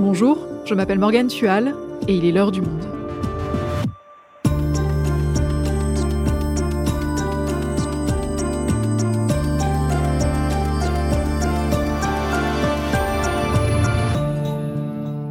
Bonjour, 0.00 0.46
je 0.64 0.74
m'appelle 0.74 1.00
Morgane 1.00 1.26
Tual 1.26 1.74
et 2.06 2.14
il 2.14 2.24
est 2.24 2.30
l'heure 2.30 2.52
du 2.52 2.60
monde. 2.60 2.84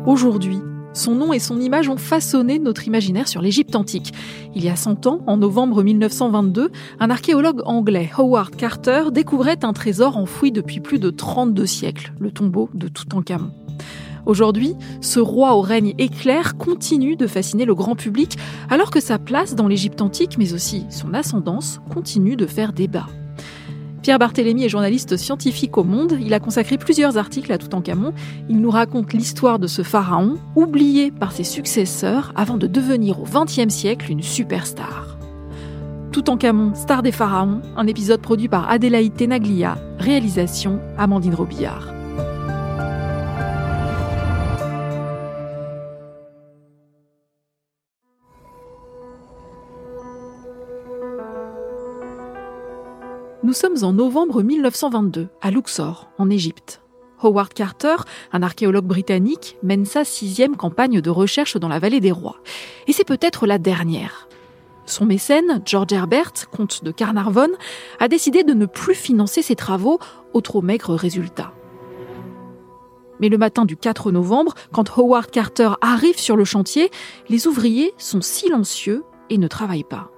Aujourd'hui, 0.05 0.59
son 0.91 1.15
nom 1.15 1.31
et 1.31 1.39
son 1.39 1.61
image 1.61 1.87
ont 1.87 1.95
façonné 1.95 2.59
notre 2.59 2.87
imaginaire 2.87 3.29
sur 3.29 3.41
l'Égypte 3.41 3.73
antique. 3.77 4.13
Il 4.53 4.65
y 4.65 4.69
a 4.69 4.75
100 4.75 5.07
ans, 5.07 5.21
en 5.27 5.37
novembre 5.37 5.81
1922, 5.81 6.71
un 6.99 7.09
archéologue 7.09 7.61
anglais, 7.63 8.09
Howard 8.17 8.57
Carter, 8.57 9.11
découvrait 9.13 9.63
un 9.63 9.71
trésor 9.71 10.17
enfoui 10.17 10.51
depuis 10.51 10.81
plus 10.81 10.99
de 10.99 11.09
32 11.09 11.65
siècles, 11.65 12.11
le 12.19 12.31
tombeau 12.31 12.69
de 12.73 12.89
Toutankhamon. 12.89 13.51
Aujourd'hui, 14.27 14.75
ce 14.99 15.21
roi 15.21 15.55
au 15.55 15.61
règne 15.61 15.93
éclair 15.97 16.57
continue 16.57 17.15
de 17.15 17.27
fasciner 17.27 17.63
le 17.63 17.73
grand 17.73 17.95
public, 17.95 18.37
alors 18.69 18.91
que 18.91 18.99
sa 18.99 19.19
place 19.19 19.55
dans 19.55 19.69
l'Égypte 19.69 20.01
antique, 20.01 20.37
mais 20.37 20.53
aussi 20.53 20.85
son 20.89 21.13
ascendance, 21.13 21.79
continue 21.89 22.35
de 22.35 22.45
faire 22.45 22.73
débat. 22.73 23.07
Pierre 24.01 24.19
Barthélémy 24.19 24.65
est 24.65 24.69
journaliste 24.69 25.15
scientifique 25.15 25.77
au 25.77 25.85
Monde. 25.85 26.17
Il 26.19 26.33
a 26.33 26.41
consacré 26.41 26.77
plusieurs 26.77 27.17
articles 27.17 27.53
à 27.53 27.57
Toutankhamon. 27.57 28.13
Il 28.49 28.59
nous 28.59 28.69
raconte 28.69 29.13
l'histoire 29.13 29.59
de 29.59 29.67
ce 29.67 29.81
pharaon, 29.81 30.35
oublié 30.57 31.09
par 31.09 31.31
ses 31.31 31.45
successeurs 31.45 32.33
avant 32.35 32.57
de 32.57 32.67
devenir 32.67 33.21
au 33.21 33.25
XXe 33.25 33.73
siècle 33.73 34.11
une 34.11 34.21
superstar. 34.21 35.17
Toutankhamon, 36.11 36.75
star 36.75 37.01
des 37.01 37.13
pharaons, 37.13 37.61
un 37.77 37.87
épisode 37.87 38.21
produit 38.21 38.49
par 38.49 38.69
Adélaïde 38.69 39.15
Tenaglia, 39.15 39.77
réalisation 39.99 40.81
Amandine 40.97 41.35
Robillard. 41.35 41.96
Nous 53.47 53.53
sommes 53.53 53.81
en 53.85 53.93
novembre 53.93 54.43
1922, 54.43 55.29
à 55.41 55.51
Luxor, 55.51 56.09
en 56.17 56.29
Égypte. 56.29 56.81
Howard 57.23 57.53
Carter, 57.53 57.95
un 58.33 58.43
archéologue 58.43 58.83
britannique, 58.83 59.55
mène 59.63 59.85
sa 59.85 60.03
sixième 60.03 60.57
campagne 60.57 60.99
de 60.99 61.09
recherche 61.09 61.55
dans 61.55 61.69
la 61.69 61.79
vallée 61.79 62.01
des 62.01 62.11
rois. 62.11 62.41
Et 62.87 62.91
c'est 62.91 63.07
peut-être 63.07 63.47
la 63.47 63.57
dernière. 63.57 64.27
Son 64.85 65.05
mécène, 65.05 65.61
George 65.63 65.93
Herbert, 65.93 66.33
comte 66.51 66.83
de 66.83 66.91
Carnarvon, 66.91 67.47
a 68.01 68.09
décidé 68.09 68.43
de 68.43 68.53
ne 68.53 68.65
plus 68.65 68.95
financer 68.95 69.41
ses 69.41 69.55
travaux 69.55 69.97
au 70.33 70.41
trop 70.41 70.61
maigre 70.61 70.93
résultat. 70.93 71.53
Mais 73.21 73.29
le 73.29 73.37
matin 73.37 73.63
du 73.63 73.77
4 73.77 74.11
novembre, 74.11 74.55
quand 74.73 74.97
Howard 74.97 75.31
Carter 75.31 75.69
arrive 75.79 76.19
sur 76.19 76.35
le 76.35 76.43
chantier, 76.43 76.91
les 77.29 77.47
ouvriers 77.47 77.93
sont 77.97 78.19
silencieux 78.19 79.05
et 79.29 79.37
ne 79.37 79.47
travaillent 79.47 79.85
pas. 79.85 80.11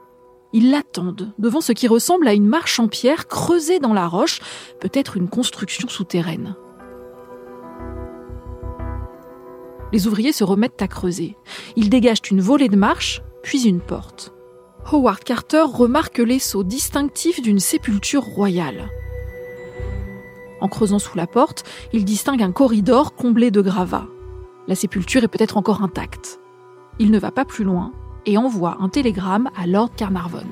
Ils 0.51 0.71
l'attendent 0.71 1.31
devant 1.37 1.61
ce 1.61 1.73
qui 1.73 1.87
ressemble 1.87 2.27
à 2.27 2.33
une 2.33 2.47
marche 2.47 2.79
en 2.79 2.87
pierre 2.87 3.27
creusée 3.27 3.79
dans 3.79 3.93
la 3.93 4.07
roche, 4.07 4.39
peut-être 4.79 5.15
une 5.15 5.29
construction 5.29 5.87
souterraine. 5.87 6.55
Les 9.91 10.07
ouvriers 10.07 10.33
se 10.33 10.43
remettent 10.43 10.81
à 10.81 10.87
creuser. 10.87 11.35
Ils 11.75 11.89
dégagent 11.89 12.29
une 12.31 12.41
volée 12.41 12.69
de 12.69 12.75
marche, 12.75 13.21
puis 13.43 13.63
une 13.63 13.81
porte. 13.81 14.33
Howard 14.91 15.23
Carter 15.23 15.65
remarque 15.65 16.19
les 16.19 16.39
sauts 16.39 16.63
distinctifs 16.63 17.41
d'une 17.41 17.59
sépulture 17.59 18.23
royale. 18.23 18.89
En 20.61 20.67
creusant 20.67 20.99
sous 20.99 21.17
la 21.17 21.27
porte, 21.27 21.63
il 21.93 22.05
distingue 22.05 22.41
un 22.41 22.51
corridor 22.51 23.13
comblé 23.13 23.51
de 23.51 23.61
gravats. 23.61 24.07
La 24.67 24.75
sépulture 24.75 25.23
est 25.23 25.27
peut-être 25.27 25.57
encore 25.57 25.83
intacte. 25.83 26.39
Il 26.99 27.11
ne 27.11 27.19
va 27.19 27.31
pas 27.31 27.45
plus 27.45 27.63
loin 27.63 27.93
et 28.25 28.37
envoie 28.37 28.77
un 28.81 28.89
télégramme 28.89 29.49
à 29.57 29.67
Lord 29.67 29.91
Carnarvon. 29.95 30.43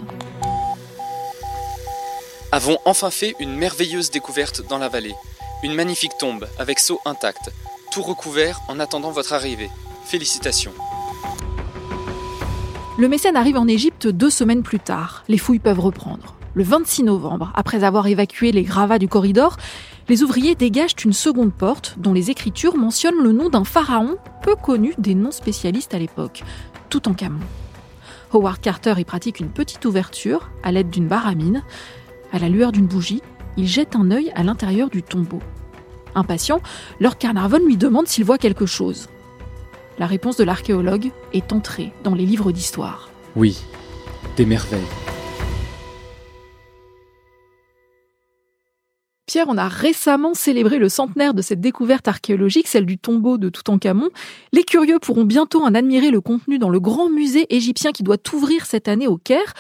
Avons 2.52 2.78
enfin 2.86 3.10
fait 3.10 3.36
une 3.40 3.56
merveilleuse 3.56 4.10
découverte 4.10 4.62
dans 4.68 4.78
la 4.78 4.90
vallée. 4.90 5.16
Une 5.64 5.74
magnifique 5.74 6.18
tombe 6.18 6.48
avec 6.58 6.80
seau 6.80 7.00
intact, 7.06 7.52
tout 7.92 8.02
recouvert 8.02 8.62
en 8.68 8.80
attendant 8.80 9.12
votre 9.12 9.34
arrivée. 9.34 9.70
Félicitations. 10.06 10.74
Le 12.98 13.08
mécène 13.08 13.36
arrive 13.36 13.58
en 13.58 13.68
Égypte 13.68 14.08
deux 14.08 14.30
semaines 14.30 14.64
plus 14.64 14.80
tard. 14.80 15.24
Les 15.28 15.38
fouilles 15.38 15.60
peuvent 15.60 15.80
reprendre. 15.80 16.36
Le 16.56 16.64
26 16.64 17.04
novembre, 17.04 17.52
après 17.54 17.84
avoir 17.84 18.08
évacué 18.08 18.52
les 18.52 18.64
gravats 18.64 18.98
du 18.98 19.08
corridor, 19.08 19.58
les 20.10 20.24
ouvriers 20.24 20.56
dégagent 20.56 20.96
une 21.06 21.14
seconde 21.14 21.54
porte 21.54 21.96
dont 22.00 22.14
les 22.14 22.32
écritures 22.32 22.78
mentionnent 22.78 23.22
le 23.22 23.34
nom 23.34 23.50
d'un 23.50 23.64
pharaon 23.64 24.18
peu 24.42 24.56
connu 24.56 24.96
des 24.98 25.14
non-spécialistes 25.14 25.94
à 25.94 26.00
l'époque, 26.00 26.44
Toutankhamon. 26.90 27.40
Howard 28.34 28.60
Carter 28.60 28.94
y 28.98 29.06
pratique 29.06 29.40
une 29.40 29.50
petite 29.50 29.86
ouverture 29.86 30.50
à 30.64 30.72
l'aide 30.72 30.90
d'une 30.90 31.08
baramine. 31.08 31.64
À 32.32 32.40
la 32.40 32.50
lueur 32.50 32.72
d'une 32.72 32.88
bougie, 32.88 33.22
il 33.56 33.68
jette 33.68 33.96
un 33.96 34.12
œil 34.12 34.32
à 34.36 34.44
l'intérieur 34.44 34.90
du 34.90 35.04
tombeau. 35.04 35.40
Impatient, 36.16 36.62
Lord 37.00 37.18
Carnarvon 37.18 37.60
lui 37.66 37.78
demande 37.78 38.08
s'il 38.08 38.26
voit 38.26 38.38
quelque 38.38 38.66
chose. 38.66 39.08
La 40.00 40.06
réponse 40.06 40.38
de 40.38 40.44
l'archéologue 40.44 41.12
est 41.34 41.54
entrée 41.54 41.92
dans 42.04 42.16
les 42.16 42.26
livres 42.26 42.52
d'histoire. 42.52 43.10
Oui, 43.36 43.64
des 44.36 44.46
merveilles. 44.46 44.82
Pierre, 49.28 49.48
on 49.50 49.58
a 49.58 49.68
récemment 49.68 50.34
célébré 50.34 50.80
le 50.80 50.88
centenaire 50.88 51.34
de 51.34 51.42
cette 51.42 51.60
découverte 51.60 52.08
archéologique, 52.08 52.70
celle 52.70 52.86
du 52.86 52.98
tombeau 52.98 53.38
de 53.38 53.50
Toutankhamon. 53.50 54.10
Les 54.54 54.64
curieux 54.64 55.00
pourront 55.00 55.26
bientôt 55.26 55.62
en 55.62 55.76
admirer 55.76 56.12
le 56.12 56.22
contenu 56.22 56.60
dans 56.60 56.70
le 56.70 56.80
grand 56.80 57.10
musée 57.10 57.46
égyptien 57.54 57.92
qui 57.92 58.04
doit 58.04 58.16
ouvrir 58.34 58.66
cette 58.66 58.88
année 58.88 59.06
au 59.06 59.18
Caire. 59.18 59.54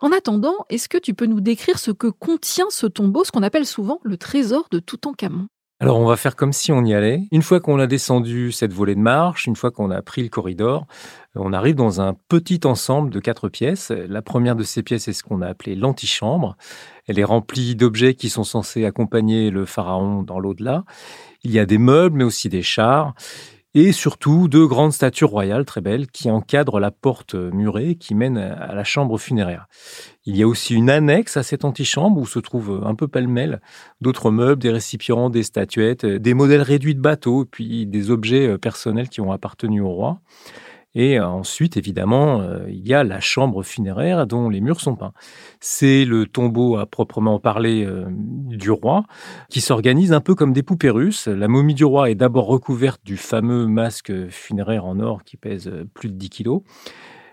En 0.00 0.10
attendant, 0.10 0.66
est-ce 0.68 0.88
que 0.88 0.98
tu 0.98 1.14
peux 1.14 1.26
nous 1.26 1.40
décrire 1.40 1.78
ce 1.78 1.92
que 1.92 2.08
contient 2.08 2.66
ce 2.70 2.88
tombeau, 2.88 3.22
ce 3.22 3.30
qu'on 3.30 3.44
appelle 3.44 3.66
souvent 3.66 4.00
le 4.02 4.16
trésor 4.16 4.66
de 4.72 4.80
Toutankhamon? 4.80 5.46
Alors 5.80 5.98
on 5.98 6.06
va 6.06 6.16
faire 6.16 6.36
comme 6.36 6.52
si 6.52 6.70
on 6.70 6.84
y 6.84 6.94
allait. 6.94 7.22
Une 7.32 7.42
fois 7.42 7.60
qu'on 7.60 7.80
a 7.80 7.86
descendu 7.86 8.52
cette 8.52 8.72
volée 8.72 8.94
de 8.94 9.00
marche, 9.00 9.46
une 9.46 9.56
fois 9.56 9.72
qu'on 9.72 9.90
a 9.90 10.02
pris 10.02 10.22
le 10.22 10.28
corridor, 10.28 10.86
on 11.34 11.52
arrive 11.52 11.74
dans 11.74 12.00
un 12.00 12.14
petit 12.28 12.60
ensemble 12.64 13.10
de 13.10 13.18
quatre 13.18 13.48
pièces. 13.48 13.90
La 13.90 14.22
première 14.22 14.54
de 14.54 14.62
ces 14.62 14.84
pièces 14.84 15.08
est 15.08 15.12
ce 15.12 15.24
qu'on 15.24 15.42
a 15.42 15.48
appelé 15.48 15.74
l'antichambre. 15.74 16.56
Elle 17.08 17.18
est 17.18 17.24
remplie 17.24 17.74
d'objets 17.74 18.14
qui 18.14 18.30
sont 18.30 18.44
censés 18.44 18.84
accompagner 18.84 19.50
le 19.50 19.66
pharaon 19.66 20.22
dans 20.22 20.38
l'au-delà. 20.38 20.84
Il 21.42 21.50
y 21.50 21.58
a 21.58 21.66
des 21.66 21.78
meubles, 21.78 22.18
mais 22.18 22.24
aussi 22.24 22.48
des 22.48 22.62
chars 22.62 23.14
et 23.74 23.92
surtout 23.92 24.48
deux 24.48 24.66
grandes 24.66 24.92
statues 24.92 25.24
royales 25.24 25.64
très 25.64 25.80
belles 25.80 26.06
qui 26.06 26.30
encadrent 26.30 26.80
la 26.80 26.90
porte 26.90 27.34
murée 27.34 27.96
qui 27.96 28.14
mène 28.14 28.38
à 28.38 28.74
la 28.74 28.84
chambre 28.84 29.18
funéraire. 29.18 29.66
Il 30.26 30.36
y 30.36 30.42
a 30.42 30.48
aussi 30.48 30.74
une 30.74 30.90
annexe 30.90 31.36
à 31.36 31.42
cette 31.42 31.64
antichambre 31.64 32.20
où 32.20 32.26
se 32.26 32.38
trouvent 32.38 32.82
un 32.84 32.94
peu 32.94 33.08
pêle-mêle 33.08 33.60
d'autres 34.00 34.30
meubles, 34.30 34.62
des 34.62 34.70
récipients, 34.70 35.28
des 35.28 35.42
statuettes, 35.42 36.06
des 36.06 36.34
modèles 36.34 36.62
réduits 36.62 36.94
de 36.94 37.00
bateaux, 37.00 37.44
puis 37.44 37.86
des 37.86 38.10
objets 38.10 38.56
personnels 38.58 39.08
qui 39.08 39.20
ont 39.20 39.32
appartenu 39.32 39.80
au 39.80 39.90
roi. 39.90 40.20
Et 40.94 41.18
ensuite, 41.18 41.76
évidemment, 41.76 42.40
euh, 42.40 42.66
il 42.68 42.86
y 42.86 42.94
a 42.94 43.02
la 43.02 43.18
chambre 43.18 43.64
funéraire 43.64 44.26
dont 44.26 44.48
les 44.48 44.60
murs 44.60 44.80
sont 44.80 44.94
peints. 44.94 45.12
C'est 45.60 46.04
le 46.04 46.26
tombeau 46.26 46.76
à 46.76 46.86
proprement 46.86 47.40
parler 47.40 47.84
euh, 47.84 48.04
du 48.08 48.70
roi 48.70 49.04
qui 49.50 49.60
s'organise 49.60 50.12
un 50.12 50.20
peu 50.20 50.36
comme 50.36 50.52
des 50.52 50.62
poupées 50.62 50.90
russes. 50.90 51.26
La 51.26 51.48
momie 51.48 51.74
du 51.74 51.84
roi 51.84 52.10
est 52.10 52.14
d'abord 52.14 52.46
recouverte 52.46 53.00
du 53.04 53.16
fameux 53.16 53.66
masque 53.66 54.12
funéraire 54.28 54.84
en 54.84 55.00
or 55.00 55.24
qui 55.24 55.36
pèse 55.36 55.66
euh, 55.66 55.84
plus 55.94 56.10
de 56.10 56.14
10 56.14 56.30
kilos. 56.30 56.62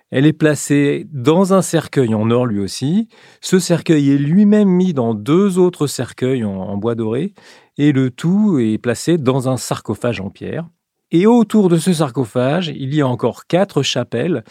Elle 0.09 0.25
est 0.25 0.33
placée 0.33 1.07
dans 1.11 1.53
un 1.53 1.61
cercueil 1.61 2.16
en 2.16 2.31
or 2.31 2.47
lui 2.47 2.59
aussi. 2.59 3.07
Ce 3.41 3.59
cercueil 3.59 4.09
est 4.09 4.17
lui-même 4.17 4.67
mis 4.67 4.93
dans 4.93 5.13
deux 5.13 5.57
autres 5.57 5.88
cercueils 5.88 6.43
en 6.43 6.75
bois 6.75 6.96
doré 6.96 7.34
et 7.78 7.93
le 7.93 8.11
tout 8.11 8.59
est 8.59 8.78
placé 8.78 9.17
dans 9.17 9.47
un 9.47 9.55
sarcophage 9.55 10.19
en 10.19 10.29
pierre. 10.29 10.67
Et 11.11 11.25
autour 11.25 11.67
de 11.67 11.78
ce 11.78 11.91
sarcophage, 11.91 12.69
il 12.69 12.96
y 12.96 13.02
a 13.02 13.08
encore 13.08 13.46
quatre 13.46 13.84
chapelles, 13.84 14.46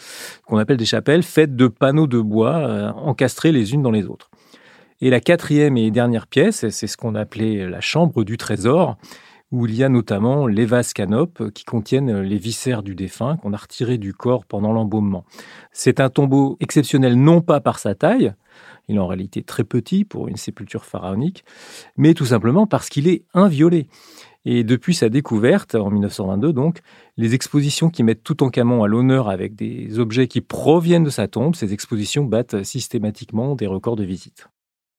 qu'on 0.45 0.59
appelle 0.59 0.77
des 0.77 0.85
chapelles, 0.85 1.23
faites 1.23 1.55
de 1.55 1.67
panneaux 1.67 2.05
de 2.05 2.19
bois 2.19 2.57
euh, 2.57 2.91
encastrés 2.91 3.51
les 3.51 3.73
unes 3.73 3.81
dans 3.81 3.91
les 3.91 4.05
autres. 4.05 4.29
Et 5.01 5.09
la 5.09 5.19
quatrième 5.19 5.75
et 5.77 5.89
dernière 5.89 6.27
pièce, 6.27 6.69
c'est 6.69 6.85
ce 6.85 6.97
qu'on 6.97 7.15
appelait 7.15 7.67
la 7.67 7.81
chambre 7.81 8.23
du 8.23 8.37
trésor, 8.37 8.97
où 9.51 9.65
il 9.65 9.75
y 9.75 9.83
a 9.83 9.89
notamment 9.89 10.45
les 10.45 10.65
vases 10.65 10.93
canopes 10.93 11.51
qui 11.51 11.65
contiennent 11.65 12.21
les 12.21 12.37
viscères 12.37 12.83
du 12.83 12.93
défunt 12.93 13.37
qu'on 13.37 13.53
a 13.53 13.57
retirés 13.57 13.97
du 13.97 14.13
corps 14.13 14.45
pendant 14.45 14.71
l'embaumement. 14.71 15.25
C'est 15.71 15.99
un 15.99 16.09
tombeau 16.09 16.57
exceptionnel 16.59 17.15
non 17.15 17.41
pas 17.41 17.59
par 17.59 17.79
sa 17.79 17.95
taille, 17.95 18.33
il 18.87 18.95
est 18.95 18.99
en 18.99 19.07
réalité 19.07 19.43
très 19.43 19.63
petit 19.63 20.05
pour 20.05 20.27
une 20.27 20.37
sépulture 20.37 20.85
pharaonique, 20.85 21.43
mais 21.97 22.13
tout 22.13 22.25
simplement 22.25 22.67
parce 22.67 22.89
qu'il 22.89 23.07
est 23.07 23.23
inviolé. 23.33 23.87
Et 24.43 24.63
depuis 24.63 24.95
sa 24.95 25.09
découverte, 25.09 25.75
en 25.75 25.91
1922 25.91 26.53
donc, 26.53 26.79
les 27.17 27.35
expositions 27.35 27.89
qui 27.89 28.03
mettent 28.03 28.23
tout 28.23 28.41
en 28.43 28.49
camon 28.49 28.83
à 28.83 28.87
l'honneur 28.87 29.29
avec 29.29 29.55
des 29.55 29.99
objets 29.99 30.27
qui 30.27 30.41
proviennent 30.41 31.03
de 31.03 31.09
sa 31.11 31.27
tombe, 31.27 31.55
ces 31.55 31.73
expositions 31.73 32.23
battent 32.23 32.63
systématiquement 32.63 33.55
des 33.55 33.67
records 33.67 33.95
de 33.95 34.03
visite. 34.03 34.47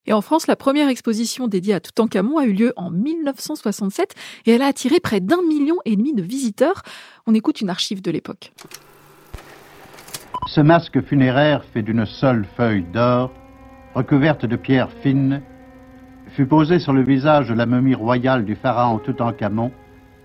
Et 0.05 0.13
en 0.13 0.21
France, 0.21 0.47
la 0.47 0.55
première 0.55 0.89
exposition 0.89 1.47
dédiée 1.47 1.73
à 1.73 1.79
Toutankhamon 1.79 2.37
a 2.37 2.45
eu 2.45 2.53
lieu 2.53 2.73
en 2.75 2.91
1967 2.91 4.15
et 4.45 4.51
elle 4.51 4.61
a 4.61 4.67
attiré 4.67 4.99
près 4.99 5.21
d'un 5.21 5.41
million 5.41 5.77
et 5.85 5.95
demi 5.95 6.13
de 6.13 6.21
visiteurs. 6.21 6.81
On 7.25 7.33
écoute 7.33 7.61
une 7.61 7.69
archive 7.69 8.01
de 8.01 8.11
l'époque. 8.11 8.51
Ce 10.47 10.59
masque 10.59 11.01
funéraire 11.01 11.63
fait 11.73 11.81
d'une 11.81 12.05
seule 12.05 12.45
feuille 12.57 12.83
d'or, 12.93 13.31
recouverte 13.95 14.45
de 14.45 14.57
pierres 14.57 14.91
fines, 15.01 15.41
fut 16.33 16.47
posé 16.47 16.79
sur 16.79 16.93
le 16.93 17.03
visage 17.03 17.49
de 17.49 17.53
la 17.53 17.67
momie 17.67 17.93
royale 17.93 18.43
du 18.43 18.55
pharaon 18.55 18.97
Toutankhamon 18.97 19.71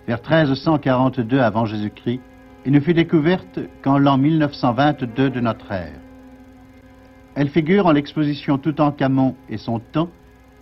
vers 0.06 0.18
1342 0.18 1.38
avant 1.38 1.66
Jésus-Christ 1.66 2.20
et 2.64 2.70
ne 2.70 2.80
fut 2.80 2.94
découverte 2.94 3.60
qu'en 3.82 3.98
l'an 3.98 4.16
1922 4.16 5.28
de 5.28 5.40
notre 5.40 5.70
ère. 5.70 6.00
Elle 7.34 7.50
figure 7.50 7.86
en 7.86 7.92
l'exposition 7.92 8.56
Toutankhamon 8.56 9.36
et 9.50 9.58
son 9.58 9.80
temps, 9.80 10.08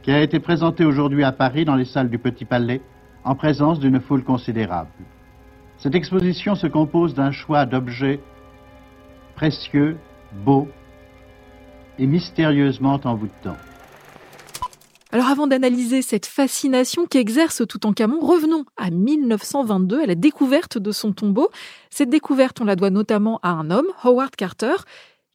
qui 0.02 0.10
a 0.10 0.20
été 0.20 0.40
présentée 0.40 0.84
aujourd'hui 0.84 1.22
à 1.22 1.30
Paris 1.30 1.64
dans 1.64 1.76
les 1.76 1.84
salles 1.84 2.10
du 2.10 2.18
Petit 2.18 2.44
Palais, 2.44 2.80
en 3.22 3.36
présence 3.36 3.78
d'une 3.78 4.00
foule 4.00 4.24
considérable. 4.24 4.90
Cette 5.78 5.94
exposition 5.94 6.56
se 6.56 6.66
compose 6.66 7.14
d'un 7.14 7.30
choix 7.30 7.66
d'objets 7.66 8.18
précieux, 9.36 9.96
beaux 10.44 10.68
et 12.00 12.06
mystérieusement 12.06 13.00
envoûtants. 13.04 13.56
Alors 15.12 15.28
avant 15.28 15.46
d'analyser 15.46 16.02
cette 16.02 16.26
fascination 16.26 17.06
qu'exerce 17.06 17.62
Toutankhamon, 17.66 18.18
revenons 18.20 18.64
à 18.76 18.90
1922, 18.90 20.02
à 20.02 20.06
la 20.06 20.16
découverte 20.16 20.78
de 20.78 20.90
son 20.90 21.12
tombeau. 21.12 21.48
Cette 21.90 22.10
découverte, 22.10 22.60
on 22.60 22.64
la 22.64 22.74
doit 22.74 22.90
notamment 22.90 23.38
à 23.42 23.50
un 23.50 23.70
homme, 23.70 23.86
Howard 24.02 24.34
Carter, 24.34 24.74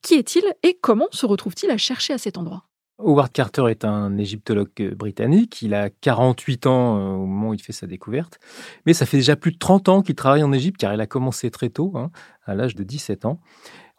qui 0.01 0.15
est-il 0.15 0.43
et 0.63 0.77
comment 0.81 1.07
se 1.11 1.25
retrouve-t-il 1.25 1.71
à 1.71 1.77
chercher 1.77 2.13
à 2.13 2.17
cet 2.17 2.37
endroit? 2.37 2.65
Howard 2.99 3.31
Carter 3.31 3.63
est 3.69 3.85
un 3.85 4.17
égyptologue 4.17 4.93
britannique. 4.95 5.61
Il 5.61 5.73
a 5.73 5.89
48 5.89 6.67
ans 6.67 6.97
euh, 6.97 7.13
au 7.13 7.25
moment 7.25 7.49
où 7.49 7.53
il 7.53 7.61
fait 7.61 7.73
sa 7.73 7.87
découverte. 7.87 8.39
Mais 8.85 8.93
ça 8.93 9.05
fait 9.05 9.17
déjà 9.17 9.35
plus 9.35 9.51
de 9.51 9.57
30 9.57 9.89
ans 9.89 10.01
qu'il 10.01 10.15
travaille 10.15 10.43
en 10.43 10.51
Égypte, 10.51 10.79
car 10.79 10.93
il 10.93 11.01
a 11.01 11.07
commencé 11.07 11.49
très 11.49 11.69
tôt, 11.69 11.93
hein, 11.95 12.11
à 12.45 12.53
l'âge 12.53 12.75
de 12.75 12.83
17 12.83 13.25
ans. 13.25 13.39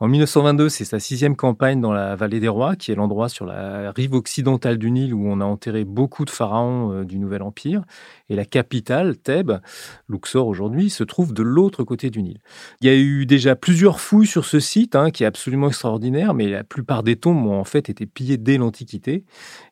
En 0.02 0.08
1922, 0.08 0.68
c'est 0.68 0.84
sa 0.84 0.98
sixième 0.98 1.36
campagne 1.36 1.80
dans 1.80 1.92
la 1.92 2.16
vallée 2.16 2.40
des 2.40 2.48
rois, 2.48 2.74
qui 2.74 2.90
est 2.90 2.96
l'endroit 2.96 3.28
sur 3.28 3.46
la 3.46 3.92
rive 3.92 4.14
occidentale 4.14 4.76
du 4.76 4.90
Nil 4.90 5.14
où 5.14 5.28
on 5.28 5.40
a 5.40 5.44
enterré 5.44 5.84
beaucoup 5.84 6.24
de 6.24 6.30
pharaons 6.30 6.92
euh, 6.92 7.04
du 7.04 7.20
Nouvel 7.20 7.40
Empire. 7.40 7.82
Et 8.28 8.34
la 8.34 8.44
capitale, 8.44 9.16
Thèbes, 9.16 9.60
Luxor 10.08 10.48
aujourd'hui, 10.48 10.90
se 10.90 11.04
trouve 11.04 11.32
de 11.32 11.44
l'autre 11.44 11.84
côté 11.84 12.10
du 12.10 12.20
Nil. 12.24 12.40
Il 12.80 12.88
y 12.88 12.90
a 12.90 12.96
eu 12.96 13.26
déjà 13.26 13.54
plusieurs 13.54 14.00
fouilles 14.00 14.26
sur 14.26 14.44
ce 14.44 14.58
site, 14.58 14.96
hein, 14.96 15.12
qui 15.12 15.22
est 15.22 15.26
absolument 15.26 15.68
extraordinaire, 15.68 16.34
mais 16.34 16.48
la 16.48 16.64
plupart 16.64 17.04
des 17.04 17.14
tombes 17.14 17.46
ont 17.46 17.60
en 17.60 17.62
fait 17.62 17.88
été 17.88 18.04
pillées 18.04 18.38
dès 18.38 18.58
l'Antiquité. 18.58 19.24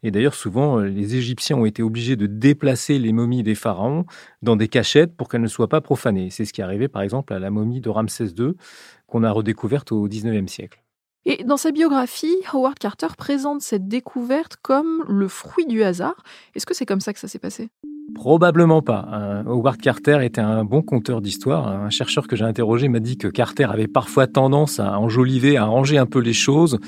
Et 0.05 0.13
d'ailleurs, 0.13 0.35
souvent, 0.35 0.79
euh, 0.79 0.85
les 0.85 1.17
Égyptiens 1.17 1.57
ont 1.57 1.67
été 1.67 1.83
obligés 1.83 2.15
de 2.15 2.29
déplacer 2.29 3.01
les 3.01 3.13
momies 3.13 3.43
des 3.43 3.57
pharaons 3.57 4.05
dans 4.43 4.55
des 4.55 4.69
cachettes 4.69 5.17
pour 5.17 5.29
qu'elles 5.29 5.43
ne 5.43 5.49
soient 5.49 5.69
pas 5.69 5.81
profanées. 5.81 6.31
C'est 6.31 6.45
ce 6.45 6.53
qui 6.53 6.61
est 6.61 6.65
arrivé, 6.65 6.87
par 6.87 7.03
exemple, 7.03 7.33
à 7.33 7.41
la 7.41 7.51
momie 7.51 7.81
de 7.81 7.89
Ramsès 7.89 8.27
II, 8.39 8.53
qu'on 9.11 9.25
a 9.25 9.31
redécouverte 9.31 9.93
au 9.93 10.09
XIXe 10.09 10.51
siècle. 10.51 10.83
Et 11.27 11.45
dans 11.45 11.59
sa 11.59 11.71
biographie, 11.71 12.35
Howard 12.53 12.79
Carter 12.79 13.09
présente 13.19 13.61
cette 13.61 13.89
découverte 13.89 14.57
comme 14.63 15.05
le 15.07 15.29
fruit 15.29 15.67
du 15.67 15.83
hasard. 15.83 16.23
Est-ce 16.55 16.65
que 16.65 16.73
c'est 16.73 16.87
comme 16.87 17.01
ça 17.01 17.13
que 17.13 17.19
ça 17.19 17.29
s'est 17.29 17.39
passé? 17.39 17.69
Probablement 18.15 18.81
pas. 18.81 19.43
Howard 19.47 19.77
Carter 19.77 20.19
était 20.23 20.41
un 20.41 20.65
bon 20.65 20.83
conteur 20.83 21.21
d'histoire. 21.21 21.69
Un 21.69 21.91
chercheur 21.91 22.27
que 22.27 22.37
j'ai 22.37 22.45
interrogé 22.45 22.89
m'a 22.89 23.01
dit 23.01 23.19
que 23.19 23.29
Carter 23.29 23.65
avait 23.65 23.87
parfois 23.87 24.27
tendance 24.27 24.81
à 24.81 24.99
enjoliver, 24.99 25.59
à 25.59 25.65
arranger 25.65 25.99
un 25.99 26.07
peu 26.07 26.21
les 26.21 26.33
choses 26.33 26.79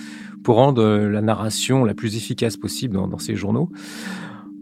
pour 0.43 0.57
rendre 0.57 0.83
la 0.83 1.21
narration 1.21 1.85
la 1.85 1.95
plus 1.95 2.17
efficace 2.17 2.57
possible 2.57 2.95
dans, 2.95 3.09
dans 3.09 3.19
ses 3.19 3.37
journaux. 3.37 3.69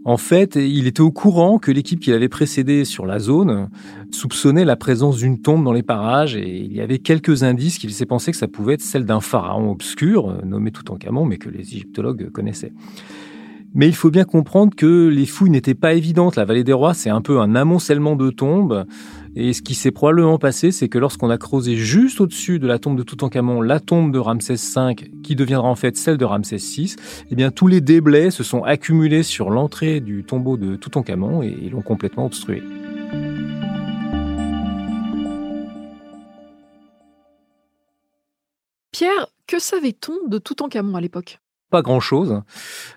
En 0.03 0.17
fait, 0.17 0.55
il 0.55 0.87
était 0.87 1.01
au 1.01 1.11
courant 1.11 1.59
que 1.59 1.71
l'équipe 1.71 1.99
qui 1.99 2.09
l'avait 2.09 2.27
précédé 2.27 2.85
sur 2.85 3.05
la 3.05 3.19
zone 3.19 3.69
soupçonnait 4.11 4.65
la 4.65 4.75
présence 4.75 5.17
d'une 5.17 5.39
tombe 5.39 5.63
dans 5.63 5.73
les 5.73 5.83
parages 5.83 6.35
et 6.35 6.57
il 6.57 6.73
y 6.73 6.81
avait 6.81 6.97
quelques 6.97 7.43
indices 7.43 7.77
qui 7.77 7.85
laissaient 7.85 8.07
penser 8.07 8.31
que 8.31 8.37
ça 8.37 8.47
pouvait 8.47 8.73
être 8.73 8.81
celle 8.81 9.05
d'un 9.05 9.21
pharaon 9.21 9.69
obscur, 9.69 10.43
nommé 10.43 10.71
Toutankhamon, 10.71 11.25
mais 11.25 11.37
que 11.37 11.49
les 11.49 11.61
égyptologues 11.61 12.31
connaissaient. 12.31 12.73
Mais 13.73 13.87
il 13.87 13.95
faut 13.95 14.09
bien 14.09 14.25
comprendre 14.25 14.75
que 14.75 15.07
les 15.07 15.25
fouilles 15.25 15.51
n'étaient 15.51 15.75
pas 15.75 15.93
évidentes. 15.93 16.35
La 16.35 16.45
vallée 16.45 16.63
des 16.63 16.73
rois, 16.73 16.93
c'est 16.93 17.09
un 17.09 17.21
peu 17.21 17.39
un 17.39 17.55
amoncellement 17.55 18.15
de 18.15 18.29
tombes. 18.29 18.85
Et 19.35 19.53
ce 19.53 19.61
qui 19.61 19.75
s'est 19.75 19.91
probablement 19.91 20.37
passé, 20.37 20.71
c'est 20.71 20.89
que 20.89 20.97
lorsqu'on 20.97 21.29
a 21.29 21.37
creusé 21.37 21.77
juste 21.77 22.19
au-dessus 22.19 22.59
de 22.59 22.67
la 22.67 22.79
tombe 22.79 22.97
de 22.97 23.03
Toutankhamon 23.03 23.61
la 23.61 23.79
tombe 23.79 24.11
de 24.11 24.19
Ramsès 24.19 24.55
V, 24.55 24.95
qui 25.23 25.35
deviendra 25.35 25.69
en 25.69 25.75
fait 25.75 25.95
celle 25.95 26.17
de 26.17 26.25
Ramsès 26.25 26.57
VI, 26.57 26.95
eh 27.29 27.35
bien 27.35 27.49
tous 27.49 27.67
les 27.67 27.79
déblais 27.79 28.29
se 28.29 28.43
sont 28.43 28.63
accumulés 28.63 29.23
sur 29.23 29.49
l'entrée 29.49 30.01
du 30.01 30.25
tombeau 30.25 30.57
de 30.57 30.75
Toutankhamon 30.75 31.43
et 31.43 31.69
l'ont 31.69 31.81
complètement 31.81 32.25
obstrué. 32.25 32.61
Pierre, 38.91 39.27
que 39.47 39.59
savait-on 39.59 40.27
de 40.27 40.37
Toutankhamon 40.37 40.95
à 40.95 41.01
l'époque? 41.01 41.39
Pas 41.71 41.81
grand-chose. 41.81 42.41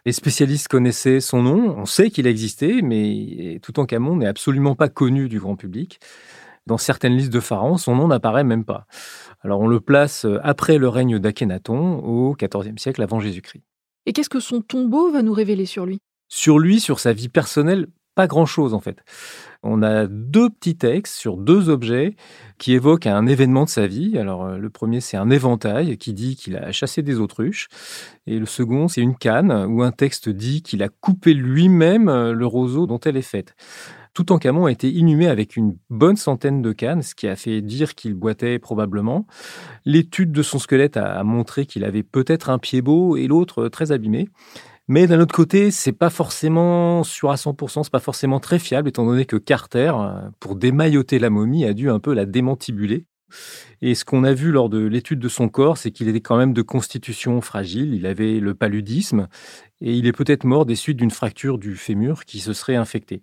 Les 0.05 0.13
spécialistes 0.13 0.69
connaissaient 0.69 1.21
son 1.21 1.43
nom, 1.43 1.77
on 1.79 1.87
sait 1.87 2.11
qu'il 2.11 2.27
existait, 2.27 2.83
mais 2.83 3.59
Toutankhamon 3.63 4.17
n'est 4.17 4.27
absolument 4.27 4.75
pas 4.75 4.91
connu 4.91 5.31
du 5.31 5.41
grand 5.41 5.57
public. 5.57 6.01
Dans 6.67 6.79
certaines 6.79 7.17
listes 7.17 7.33
de 7.33 7.41
pharaons, 7.41 7.79
son 7.79 7.95
nom 7.95 8.09
n'apparaît 8.09 8.45
même 8.45 8.65
pas. 8.65 8.87
Alors 9.43 9.61
on 9.61 9.67
le 9.67 9.81
place 9.81 10.27
après 10.43 10.79
le 10.79 10.89
règne 10.89 11.19
d'Akhenaton, 11.19 11.99
au 11.99 12.35
XIVe 12.35 12.79
siècle 12.79 13.03
avant 13.03 13.21
Jésus-Christ. 13.21 13.63
Et 14.07 14.13
qu'est-ce 14.13 14.31
que 14.31 14.41
son 14.41 14.61
tombeau 14.61 15.11
va 15.11 15.23
nous 15.23 15.33
révéler 15.33 15.67
sur 15.67 15.87
lui? 15.87 15.99
Sur 16.29 16.59
lui, 16.59 16.81
sur 16.81 17.01
sa 17.01 17.13
vie 17.13 17.29
personnelle, 17.29 17.87
pas 18.15 18.27
grand-chose 18.27 18.75
en 18.75 18.81
fait. 18.81 19.05
On 19.63 19.83
a 19.83 20.07
deux 20.07 20.51
petits 20.51 20.77
textes 20.77 21.15
sur 21.15 21.37
deux 21.37 21.69
objets 21.69 22.17
qui 22.59 22.75
évoquent 22.75 23.07
un 23.07 23.27
événement 23.27 23.65
de 23.65 23.69
sa 23.69 23.87
vie. 23.87 24.19
Alors 24.19 24.45
euh, 24.45 24.59
le 24.59 24.71
premier 24.71 25.01
c'est 25.01 25.17
un 25.17 25.31
éventail 25.31 25.97
qui 25.99 26.13
dit 26.13 26.37
qu'il 26.37 26.57
a 26.57 26.73
chassé 26.73 27.03
des 27.03 27.19
autruches 27.19 27.69
et 28.27 28.39
le 28.39 28.47
second 28.47 28.89
c'est 28.89 29.01
une 29.01 29.17
canne 29.17 29.53
où 29.69 29.83
un 29.83 29.93
texte 29.93 30.29
dit 30.29 30.63
qu'il 30.63 30.83
a 30.83 30.89
coupé 30.89 31.35
lui-même 31.35 32.09
euh, 32.09 32.33
le 32.33 32.47
roseau 32.47 32.87
dont 32.87 33.01
elle 33.01 33.17
est 33.17 33.23
faite. 33.23 33.55
Toutankhamon 34.15 34.67
a 34.67 34.71
été 34.71 34.89
inhumé 34.89 35.27
avec 35.27 35.57
une 35.57 35.77
bonne 35.91 36.17
centaine 36.17 36.63
de 36.63 36.71
cannes, 36.71 37.03
ce 37.03 37.17
qui 37.17 37.27
a 37.27 37.35
fait 37.35 37.61
dire 37.61 37.97
qu'il 37.97 38.15
boitait 38.15 38.61
probablement. 38.61 39.27
L'étude 39.85 40.31
de 40.31 40.43
son 40.43 40.61
squelette 40.61 40.97
a 40.97 41.25
montré 41.25 41.67
qu'il 41.67 41.85
avait 41.85 42.05
peut-être 42.05 42.49
un 42.49 42.61
pied 42.61 42.81
beau 42.81 43.17
et 43.17 43.27
l'autre 43.27 43.67
très 43.67 43.91
abîmé. 43.91 44.29
Mais 44.87 45.07
d'un 45.07 45.19
autre 45.21 45.35
côté, 45.35 45.71
c'est 45.71 45.93
pas 45.93 46.11
forcément 46.11 47.05
sûr 47.05 47.31
à 47.31 47.37
100%, 47.37 47.85
c'est 47.85 47.93
pas 47.93 48.01
forcément 48.01 48.39
très 48.39 48.59
fiable, 48.59 48.89
étant 48.89 49.07
donné 49.07 49.25
que 49.25 49.37
Carter, 49.37 49.93
euh, 49.97 50.29
pour 50.41 50.57
démailloter 50.57 51.19
la 51.19 51.31
momie, 51.31 51.65
a 51.65 51.73
dû 51.73 51.89
un 51.89 52.01
peu 52.01 52.13
la 52.13 52.27
démantibuler. 52.27 53.07
Et 53.81 53.95
ce 53.95 54.05
qu'on 54.05 54.25
a 54.25 54.35
vu 54.35 54.53
lors 54.53 54.69
de 54.69 54.79
l'étude 54.79 55.19
de 55.19 55.29
son 55.29 55.49
corps, 55.49 55.79
c'est 55.79 55.91
qu'il 55.91 56.09
était 56.09 56.21
quand 56.21 56.37
même 56.37 56.53
de 56.53 56.63
constitution 56.63 57.41
fragile, 57.41 57.95
il 57.95 58.05
avait 58.07 58.41
le 58.41 58.55
paludisme, 58.55 59.29
et 59.81 59.95
il 59.95 60.07
est 60.07 60.13
peut-être 60.13 60.45
mort 60.45 60.67
des 60.67 60.77
suites 60.77 60.99
d'une 60.99 61.11
fracture 61.11 61.59
du 61.59 61.77
fémur 61.77 62.27
qui 62.27 62.41
se 62.41 62.53
serait 62.53 62.77
infectée. 62.77 63.23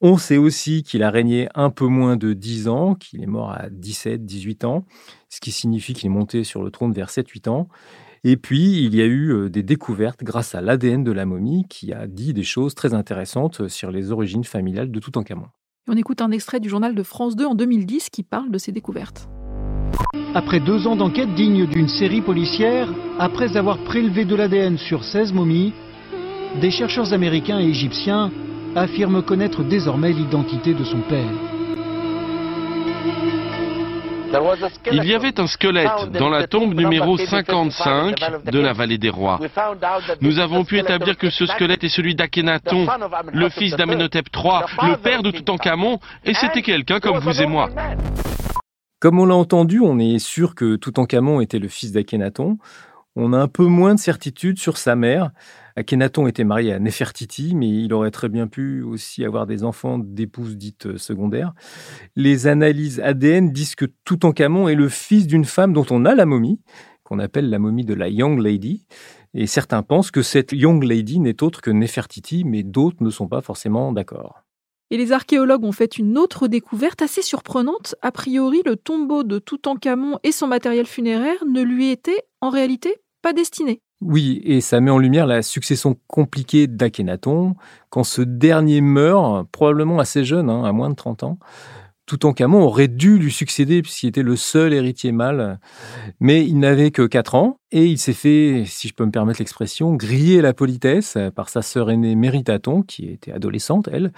On 0.00 0.18
sait 0.18 0.36
aussi 0.36 0.82
qu'il 0.82 1.02
a 1.02 1.10
régné 1.10 1.48
un 1.54 1.70
peu 1.70 1.86
moins 1.86 2.16
de 2.16 2.32
10 2.32 2.68
ans, 2.68 2.94
qu'il 2.94 3.22
est 3.22 3.26
mort 3.26 3.52
à 3.52 3.70
17, 3.70 4.26
18 4.26 4.64
ans, 4.64 4.84
ce 5.30 5.40
qui 5.40 5.52
signifie 5.52 5.94
qu'il 5.94 6.06
est 6.06 6.10
monté 6.10 6.44
sur 6.44 6.62
le 6.62 6.70
trône 6.70 6.92
vers 6.92 7.08
7-8 7.08 7.48
ans. 7.48 7.68
Et 8.26 8.38
puis, 8.38 8.82
il 8.82 8.94
y 8.94 9.02
a 9.02 9.04
eu 9.04 9.32
euh, 9.32 9.50
des 9.50 9.62
découvertes 9.62 10.24
grâce 10.24 10.54
à 10.54 10.62
l'ADN 10.62 11.04
de 11.04 11.12
la 11.12 11.26
momie 11.26 11.66
qui 11.68 11.92
a 11.92 12.06
dit 12.06 12.32
des 12.32 12.42
choses 12.42 12.74
très 12.74 12.94
intéressantes 12.94 13.68
sur 13.68 13.90
les 13.90 14.12
origines 14.12 14.44
familiales 14.44 14.90
de 14.90 14.98
Toutankhamon. 14.98 15.48
On 15.88 15.96
écoute 15.98 16.22
un 16.22 16.30
extrait 16.30 16.58
du 16.58 16.70
journal 16.70 16.94
de 16.94 17.02
France 17.02 17.36
2 17.36 17.44
en 17.44 17.54
2010 17.54 18.08
qui 18.08 18.22
parle 18.22 18.50
de 18.50 18.56
ces 18.56 18.72
découvertes. 18.72 19.28
Après 20.34 20.58
deux 20.58 20.86
ans 20.86 20.96
d'enquête 20.96 21.34
digne 21.34 21.66
d'une 21.66 21.88
série 21.88 22.22
policière, 22.22 22.88
après 23.18 23.58
avoir 23.58 23.76
prélevé 23.84 24.24
de 24.24 24.34
l'ADN 24.34 24.78
sur 24.78 25.04
16 25.04 25.34
momies, 25.34 25.74
des 26.62 26.70
chercheurs 26.70 27.12
américains 27.12 27.60
et 27.60 27.68
égyptiens 27.68 28.32
affirment 28.74 29.22
connaître 29.22 29.62
désormais 29.62 30.14
l'identité 30.14 30.72
de 30.72 30.84
son 30.84 31.02
père. 31.02 31.30
Il 34.90 35.04
y 35.04 35.14
avait 35.14 35.38
un 35.40 35.46
squelette 35.46 36.10
dans 36.12 36.28
la 36.28 36.46
tombe 36.46 36.74
numéro 36.74 37.16
55 37.16 38.16
de 38.44 38.58
la 38.58 38.72
vallée 38.72 38.98
des 38.98 39.10
rois. 39.10 39.40
Nous 40.20 40.38
avons 40.38 40.64
pu 40.64 40.78
établir 40.78 41.16
que 41.16 41.30
ce 41.30 41.46
squelette 41.46 41.84
est 41.84 41.88
celui 41.88 42.14
d'Akhenaton, 42.14 42.86
le 43.32 43.48
fils 43.48 43.76
d'Amenhotep 43.76 44.26
III, 44.34 44.90
le 44.90 44.96
père 44.96 45.22
de 45.22 45.30
Toutankhamon, 45.30 45.98
et 46.24 46.34
c'était 46.34 46.62
quelqu'un 46.62 47.00
comme 47.00 47.18
vous 47.18 47.42
et 47.42 47.46
moi. 47.46 47.70
Comme 49.00 49.18
on 49.18 49.26
l'a 49.26 49.34
entendu, 49.34 49.80
on 49.80 49.98
est 49.98 50.18
sûr 50.18 50.54
que 50.54 50.76
Toutankhamon 50.76 51.40
était 51.40 51.58
le 51.58 51.68
fils 51.68 51.92
d'Akhenaton. 51.92 52.58
On 53.16 53.32
a 53.32 53.38
un 53.38 53.48
peu 53.48 53.66
moins 53.66 53.94
de 53.94 54.00
certitude 54.00 54.58
sur 54.58 54.78
sa 54.78 54.96
mère. 54.96 55.30
Akhenaton 55.76 56.26
était 56.28 56.44
marié 56.44 56.72
à 56.72 56.78
Nefertiti, 56.78 57.54
mais 57.56 57.68
il 57.68 57.92
aurait 57.92 58.12
très 58.12 58.28
bien 58.28 58.46
pu 58.46 58.82
aussi 58.82 59.24
avoir 59.24 59.46
des 59.46 59.64
enfants 59.64 59.98
d'épouses 59.98 60.56
dites 60.56 60.86
euh, 60.86 60.98
secondaires. 60.98 61.52
Les 62.14 62.46
analyses 62.46 63.00
ADN 63.00 63.50
disent 63.50 63.74
que 63.74 63.86
Toutankhamon 64.04 64.68
est 64.68 64.76
le 64.76 64.88
fils 64.88 65.26
d'une 65.26 65.44
femme 65.44 65.72
dont 65.72 65.86
on 65.90 66.04
a 66.04 66.14
la 66.14 66.26
momie, 66.26 66.60
qu'on 67.02 67.18
appelle 67.18 67.50
la 67.50 67.58
momie 67.58 67.84
de 67.84 67.94
la 67.94 68.08
Young 68.08 68.38
Lady. 68.40 68.86
Et 69.34 69.48
certains 69.48 69.82
pensent 69.82 70.12
que 70.12 70.22
cette 70.22 70.52
Young 70.52 70.82
Lady 70.84 71.18
n'est 71.18 71.42
autre 71.42 71.60
que 71.60 71.70
Nefertiti, 71.70 72.44
mais 72.44 72.62
d'autres 72.62 73.02
ne 73.02 73.10
sont 73.10 73.26
pas 73.26 73.40
forcément 73.40 73.92
d'accord. 73.92 74.44
Et 74.90 74.96
les 74.96 75.10
archéologues 75.10 75.64
ont 75.64 75.72
fait 75.72 75.98
une 75.98 76.16
autre 76.18 76.46
découverte 76.46 77.02
assez 77.02 77.22
surprenante. 77.22 77.96
A 78.00 78.12
priori, 78.12 78.62
le 78.64 78.76
tombeau 78.76 79.24
de 79.24 79.40
Toutankhamon 79.40 80.20
et 80.22 80.30
son 80.30 80.46
matériel 80.46 80.86
funéraire 80.86 81.44
ne 81.46 81.62
lui 81.62 81.90
étaient 81.90 82.22
en 82.40 82.50
réalité 82.50 82.94
pas 83.22 83.32
destinés. 83.32 83.80
Oui, 84.00 84.42
et 84.44 84.60
ça 84.60 84.80
met 84.80 84.90
en 84.90 84.98
lumière 84.98 85.26
la 85.26 85.42
succession 85.42 85.96
compliquée 86.06 86.66
d'Akhenaton. 86.66 87.54
Quand 87.90 88.04
ce 88.04 88.22
dernier 88.22 88.80
meurt, 88.80 89.48
probablement 89.50 89.98
assez 89.98 90.24
jeune, 90.24 90.50
hein, 90.50 90.64
à 90.64 90.72
moins 90.72 90.90
de 90.90 90.94
30 90.94 91.22
ans, 91.22 91.38
Toutankhamon 92.06 92.60
aurait 92.60 92.88
dû 92.88 93.18
lui 93.18 93.32
succéder 93.32 93.80
puisqu'il 93.80 94.08
était 94.08 94.22
le 94.22 94.36
seul 94.36 94.74
héritier 94.74 95.10
mâle, 95.10 95.58
mais 96.20 96.44
il 96.44 96.58
n'avait 96.58 96.90
que 96.90 97.06
4 97.06 97.34
ans 97.34 97.56
et 97.72 97.86
il 97.86 97.96
s'est 97.98 98.12
fait, 98.12 98.64
si 98.66 98.88
je 98.88 98.94
peux 98.94 99.06
me 99.06 99.10
permettre 99.10 99.40
l'expression, 99.40 99.94
griller 99.94 100.42
la 100.42 100.52
politesse 100.52 101.16
par 101.34 101.48
sa 101.48 101.62
sœur 101.62 101.90
aînée 101.90 102.14
Méritaton, 102.14 102.82
qui 102.82 103.06
était 103.06 103.32
adolescente, 103.32 103.88
elle, 103.90 104.12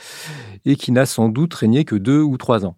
et 0.64 0.74
qui 0.74 0.90
n'a 0.90 1.06
sans 1.06 1.28
doute 1.28 1.54
régné 1.54 1.84
que 1.84 1.94
2 1.94 2.20
ou 2.20 2.36
3 2.36 2.66
ans. 2.66 2.76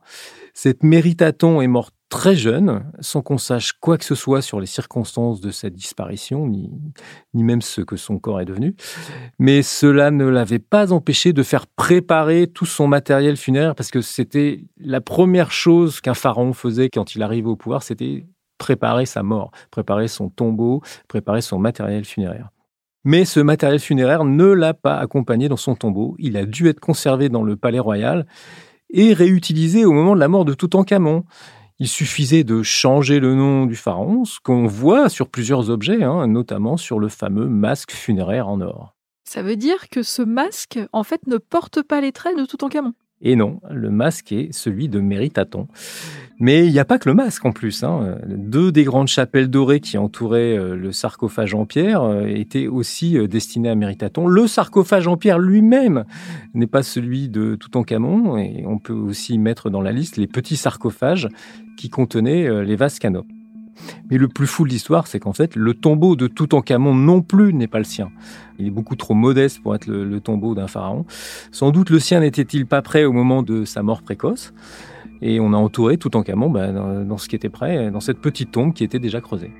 Cette 0.61 0.83
Méritaton 0.83 1.61
est 1.61 1.69
morte 1.69 1.95
très 2.09 2.35
jeune, 2.35 2.83
sans 2.99 3.23
qu'on 3.23 3.39
sache 3.39 3.75
quoi 3.75 3.97
que 3.97 4.05
ce 4.05 4.17
soit 4.17 4.43
sur 4.43 4.59
les 4.59 4.67
circonstances 4.67 5.41
de 5.41 5.53
sa 5.53 5.71
disparition, 5.71 6.49
ni, 6.49 6.73
ni 7.33 7.45
même 7.45 7.63
ce 7.63 7.81
que 7.81 7.95
son 7.95 8.19
corps 8.19 8.41
est 8.41 8.45
devenu. 8.45 8.75
Mais 9.39 9.63
cela 9.63 10.11
ne 10.11 10.25
l'avait 10.25 10.59
pas 10.59 10.93
empêché 10.93 11.33
de 11.33 11.45
faire 11.45 11.69
préparer 11.69 12.49
tout 12.49 12.67
son 12.67 12.89
matériel 12.89 13.37
funéraire, 13.37 13.77
parce 13.77 13.93
que 13.93 14.01
c'était 14.01 14.65
la 14.81 15.01
première 15.01 15.53
chose 15.53 16.01
qu'un 16.01 16.15
pharaon 16.15 16.53
faisait 16.53 16.91
quand 16.91 17.15
il 17.15 17.23
arrivait 17.23 17.47
au 17.47 17.55
pouvoir, 17.55 17.85
c'était 17.85 18.27
préparer 18.59 19.07
sa 19.07 19.23
mort, 19.23 19.53
préparer 19.71 20.09
son 20.09 20.29
tombeau, 20.29 20.83
préparer 21.07 21.41
son 21.41 21.61
matériel 21.61 22.05
funéraire. 22.05 22.49
Mais 23.05 23.25
ce 23.25 23.39
matériel 23.39 23.79
funéraire 23.79 24.25
ne 24.25 24.47
l'a 24.47 24.75
pas 24.75 24.99
accompagné 24.99 25.49
dans 25.49 25.57
son 25.57 25.77
tombeau. 25.77 26.17
Il 26.19 26.37
a 26.37 26.45
dû 26.45 26.69
être 26.69 26.81
conservé 26.81 27.29
dans 27.29 27.45
le 27.45 27.57
palais 27.57 27.79
royal 27.79 28.27
et 28.91 29.13
réutilisé 29.13 29.85
au 29.85 29.93
moment 29.93 30.15
de 30.15 30.21
la 30.21 30.29
mort 30.29 30.45
de 30.45 30.55
Toutankhamon. 30.55 31.25
Il 31.79 31.89
suffisait 31.89 32.45
de 32.45 32.63
changer 32.63 33.21
le 33.21 33.35
nom 33.35 33.67
du 33.67 33.77
pharaon, 33.77 34.25
ce 34.25 34.41
qu'on 34.41 34.67
voit 34.67 35.09
sur 35.09 35.29
plusieurs 35.29 35.71
objets, 35.71 36.03
hein, 36.03 36.27
notamment 36.27 36.77
sur 36.77 36.99
le 36.99 37.09
fameux 37.09 37.49
masque 37.49 37.93
funéraire 37.93 38.49
en 38.49 38.61
or. 38.61 38.97
Ça 39.25 39.43
veut 39.43 39.57
dire 39.57 39.89
que 39.89 40.03
ce 40.03 40.23
masque, 40.23 40.79
en 40.93 41.05
fait, 41.05 41.27
ne 41.27 41.37
porte 41.37 41.83
pas 41.83 42.01
les 42.01 42.13
traits 42.13 42.37
de 42.37 42.47
Toutankhamon 42.47 42.95
et 43.21 43.37
non, 43.37 43.61
le 43.71 43.91
masque 43.91 44.33
est 44.33 44.53
celui 44.53 44.89
de 44.89 45.01
Méritaton. 45.01 45.67
Mais 46.41 46.67
il 46.67 46.73
n'y 46.73 46.79
a 46.79 46.85
pas 46.85 46.99
que 46.99 47.09
le 47.09 47.17
masque 47.17 47.45
en 47.45 47.53
plus. 47.53 47.83
Hein. 47.83 48.19
Deux 48.27 48.71
des 48.71 48.85
grandes 48.85 49.09
chapelles 49.09 49.49
dorées 49.49 49.81
qui 49.81 49.99
entouraient 49.99 50.57
euh, 50.57 50.77
le 50.77 50.93
sarcophage 50.93 51.53
en 51.53 51.67
pierre 51.67 52.03
euh, 52.03 52.27
étaient 52.27 52.69
aussi 52.69 53.19
euh, 53.19 53.27
destinées 53.27 53.71
à 53.71 53.75
Méritaton. 53.75 54.29
Le 54.29 54.47
sarcophage 54.47 55.09
en 55.09 55.17
pierre 55.17 55.41
lui-même 55.41 56.05
n'est 56.55 56.69
pas 56.69 56.85
celui 56.85 57.29
de 57.29 57.57
Toutankhamon 57.57 58.39
et 58.39 58.65
on 58.67 58.79
peut 58.79 58.93
aussi 58.93 59.37
mettre 59.37 59.69
dans 59.69 59.83
la 59.83 59.91
liste 59.91 60.17
les 60.17 60.29
petits 60.29 60.57
sarcophages 60.57 61.29
qui 61.77 61.91
contenaient 61.91 62.65
les 62.65 62.77
vases 62.77 62.99
canaux. 62.99 63.27
Mais 64.11 64.19
le 64.19 64.29
plus 64.29 64.47
fou 64.47 64.65
de 64.65 64.71
l'histoire, 64.71 65.07
c'est 65.07 65.21
qu'en 65.21 65.33
fait, 65.33 65.57
le 65.57 65.75
tombeau 65.75 66.17
de 66.17 66.27
Toutankhamon 66.27 66.95
non 66.95 67.23
plus 67.23 67.53
n'est 67.53 67.67
pas 67.67 67.79
le 67.79 67.85
sien. 67.85 68.11
Il 68.59 68.67
est 68.67 68.71
beaucoup 68.71 68.97
trop 68.97 69.15
modeste 69.15 69.63
pour 69.63 69.75
être 69.75 69.87
le, 69.87 70.21
tombeau 70.21 70.55
d'un 70.55 70.67
pharaon. 70.67 71.05
Sans 71.53 71.71
doute 71.71 71.91
le 71.91 72.01
sien 72.01 72.21
n'était-il 72.21 72.67
pas 72.67 72.83
prêt 72.83 73.05
au 73.05 73.13
moment 73.13 73.43
de 73.43 73.65
sa 73.65 73.83
mort 73.83 74.03
précoce. 74.03 74.53
Et 75.21 75.41
on 75.41 75.53
a 75.53 75.57
entouré 75.57 75.97
Toutankhamon 75.97 76.51
bah, 76.51 76.71
dans 76.71 77.19
ce 77.19 77.29
qui 77.29 77.37
était 77.37 77.49
prêt, 77.49 77.91
dans 77.91 78.01
cette 78.01 78.21
petite 78.21 78.53
tombe 78.53 78.73
qui 78.73 78.85
était 78.85 79.01
déjà 79.01 79.21
creusée. 79.21 79.51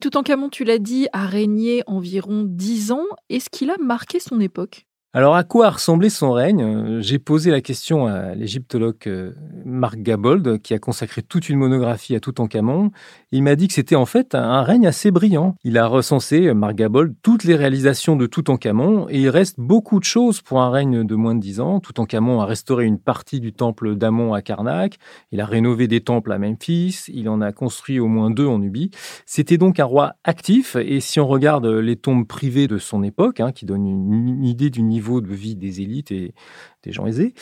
Toutankhamon, 0.00 0.48
tu 0.48 0.64
l'as 0.64 0.78
dit, 0.78 1.08
a 1.12 1.26
régné 1.26 1.82
environ 1.86 2.44
dix 2.46 2.90
ans. 2.90 3.04
Est-ce 3.28 3.50
qu'il 3.50 3.70
a 3.70 3.76
marqué 3.78 4.18
son 4.18 4.40
époque? 4.40 4.86
Alors, 5.12 5.34
à 5.34 5.42
quoi 5.42 5.70
ressemblait 5.70 6.08
son 6.08 6.30
règne? 6.30 7.00
J'ai 7.00 7.18
posé 7.18 7.50
la 7.50 7.60
question 7.60 8.06
à 8.06 8.36
l'égyptologue 8.36 8.94
euh, 9.08 9.32
Marc 9.64 9.96
Gabold, 9.96 10.62
qui 10.62 10.72
a 10.72 10.78
consacré 10.78 11.20
toute 11.20 11.48
une 11.48 11.58
monographie 11.58 12.14
à 12.14 12.20
Toutankhamon. 12.20 12.92
Il 13.32 13.42
m'a 13.42 13.56
dit 13.56 13.66
que 13.66 13.74
c'était 13.74 13.96
en 13.96 14.06
fait 14.06 14.36
un 14.36 14.62
règne 14.62 14.86
assez 14.86 15.10
brillant. 15.10 15.56
Il 15.64 15.78
a 15.78 15.88
recensé, 15.88 16.46
euh, 16.46 16.54
Marc 16.54 16.76
Gabold, 16.76 17.16
toutes 17.22 17.42
les 17.42 17.56
réalisations 17.56 18.14
de 18.14 18.26
Toutankhamon, 18.26 19.08
et 19.08 19.18
il 19.18 19.30
reste 19.30 19.58
beaucoup 19.58 19.98
de 19.98 20.04
choses 20.04 20.42
pour 20.42 20.60
un 20.62 20.70
règne 20.70 21.02
de 21.02 21.14
moins 21.16 21.34
de 21.34 21.40
dix 21.40 21.58
ans. 21.58 21.80
Toutankhamon 21.80 22.40
a 22.40 22.46
restauré 22.46 22.84
une 22.84 23.00
partie 23.00 23.40
du 23.40 23.52
temple 23.52 23.96
d'Amon 23.96 24.32
à 24.32 24.42
Karnak, 24.42 24.98
il 25.32 25.40
a 25.40 25.44
rénové 25.44 25.88
des 25.88 26.02
temples 26.02 26.30
à 26.30 26.38
Memphis, 26.38 27.06
il 27.08 27.28
en 27.28 27.40
a 27.40 27.50
construit 27.50 27.98
au 27.98 28.06
moins 28.06 28.30
deux 28.30 28.46
en 28.46 28.60
Nubie. 28.60 28.92
C'était 29.26 29.58
donc 29.58 29.80
un 29.80 29.86
roi 29.86 30.12
actif, 30.22 30.76
et 30.76 31.00
si 31.00 31.18
on 31.18 31.26
regarde 31.26 31.66
les 31.66 31.96
tombes 31.96 32.28
privées 32.28 32.68
de 32.68 32.78
son 32.78 33.02
époque, 33.02 33.40
hein, 33.40 33.50
qui 33.50 33.66
donnent 33.66 33.88
une 33.88 34.44
idée 34.44 34.70
du 34.70 34.82
niveau 34.82 34.99
niveau 35.00 35.20
de 35.22 35.32
vie 35.32 35.56
des 35.56 35.80
élites 35.80 36.12
et 36.12 36.34
des 36.82 36.92
gens 36.92 37.06
aisés, 37.06 37.34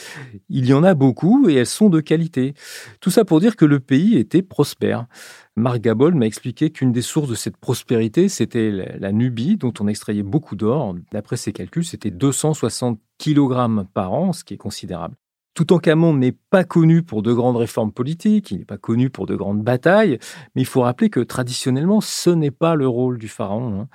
il 0.49 0.67
y 0.67 0.73
en 0.73 0.85
a 0.85 0.95
beaucoup 0.95 1.49
et 1.49 1.55
elles 1.55 1.67
sont 1.67 1.91
de 1.91 2.01
qualité. 2.01 2.55
Tout 3.01 3.11
ça 3.11 3.25
pour 3.25 3.41
dire 3.41 3.57
que 3.57 3.65
le 3.65 3.81
pays 3.81 4.17
était 4.17 4.43
prospère. 4.43 5.07
Marc 5.57 5.81
Gabol 5.81 6.15
m'a 6.15 6.27
expliqué 6.27 6.71
qu'une 6.71 6.93
des 6.93 7.03
sources 7.03 7.29
de 7.29 7.35
cette 7.35 7.57
prospérité, 7.57 8.29
c'était 8.29 8.71
la 8.71 9.13
Nubie, 9.13 9.57
dont 9.57 9.75
on 9.81 9.89
extrayait 9.89 10.23
beaucoup 10.23 10.55
d'or. 10.55 10.95
D'après 11.11 11.37
ses 11.37 11.53
calculs, 11.53 11.85
c'était 11.85 12.13
260 12.13 13.01
kg 13.19 13.85
par 13.93 14.13
an, 14.13 14.33
ce 14.33 14.45
qui 14.45 14.55
est 14.55 14.59
considérable. 14.59 15.17
Toutankhamon 15.59 16.15
n'est 16.15 16.37
pas 16.51 16.63
connu 16.63 17.03
pour 17.03 17.21
de 17.21 17.33
grandes 17.33 17.57
réformes 17.57 17.91
politiques, 17.91 18.53
il 18.53 18.59
n'est 18.59 18.65
pas 18.65 18.79
connu 18.79 19.11
pour 19.11 19.27
de 19.27 19.35
grandes 19.35 19.65
batailles, 19.65 20.21
mais 20.55 20.63
il 20.63 20.67
faut 20.67 20.83
rappeler 20.83 21.11
que 21.11 21.19
traditionnellement, 21.19 22.01
ce 22.01 22.31
n'est 22.31 22.53
pas 22.53 22.77
le 22.77 22.87
rôle 22.87 23.19
du 23.19 23.27
pharaon. 23.27 23.81
Hein. 23.81 23.89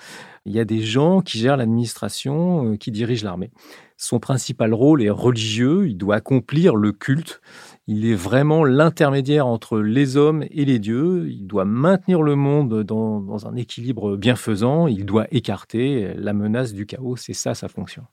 Il 0.46 0.52
y 0.52 0.60
a 0.60 0.66
des 0.66 0.82
gens 0.82 1.22
qui 1.22 1.38
gèrent 1.38 1.56
l'administration, 1.56 2.74
euh, 2.74 2.76
qui 2.76 2.92
dirigent 2.92 3.24
l'armée. 3.24 3.50
Son 3.96 4.20
principal 4.20 4.74
rôle 4.74 5.02
est 5.02 5.10
religieux, 5.10 5.88
il 5.88 5.96
doit 5.96 6.16
accomplir 6.16 6.76
le 6.76 6.92
culte. 6.92 7.40
Il 7.88 8.06
est 8.06 8.14
vraiment 8.14 8.66
l'intermédiaire 8.66 9.48
entre 9.48 9.80
les 9.80 10.18
hommes 10.18 10.44
et 10.52 10.66
les 10.66 10.80
dieux. 10.80 11.30
Il 11.30 11.48
doit 11.48 11.64
maintenir 11.64 12.24
le 12.24 12.36
monde 12.36 12.84
dans 12.84 13.48
un 13.48 13.56
équilibre 13.56 14.18
bienfaisant. 14.18 14.88
Il 14.88 15.06
doit 15.06 15.28
écarter 15.32 16.14
la 16.18 16.34
menace 16.34 16.74
du 16.74 16.86
chaos. 16.86 17.16
C'est 17.16 17.32
ça 17.32 17.56
sa 17.56 17.70
fonction. 17.70 18.04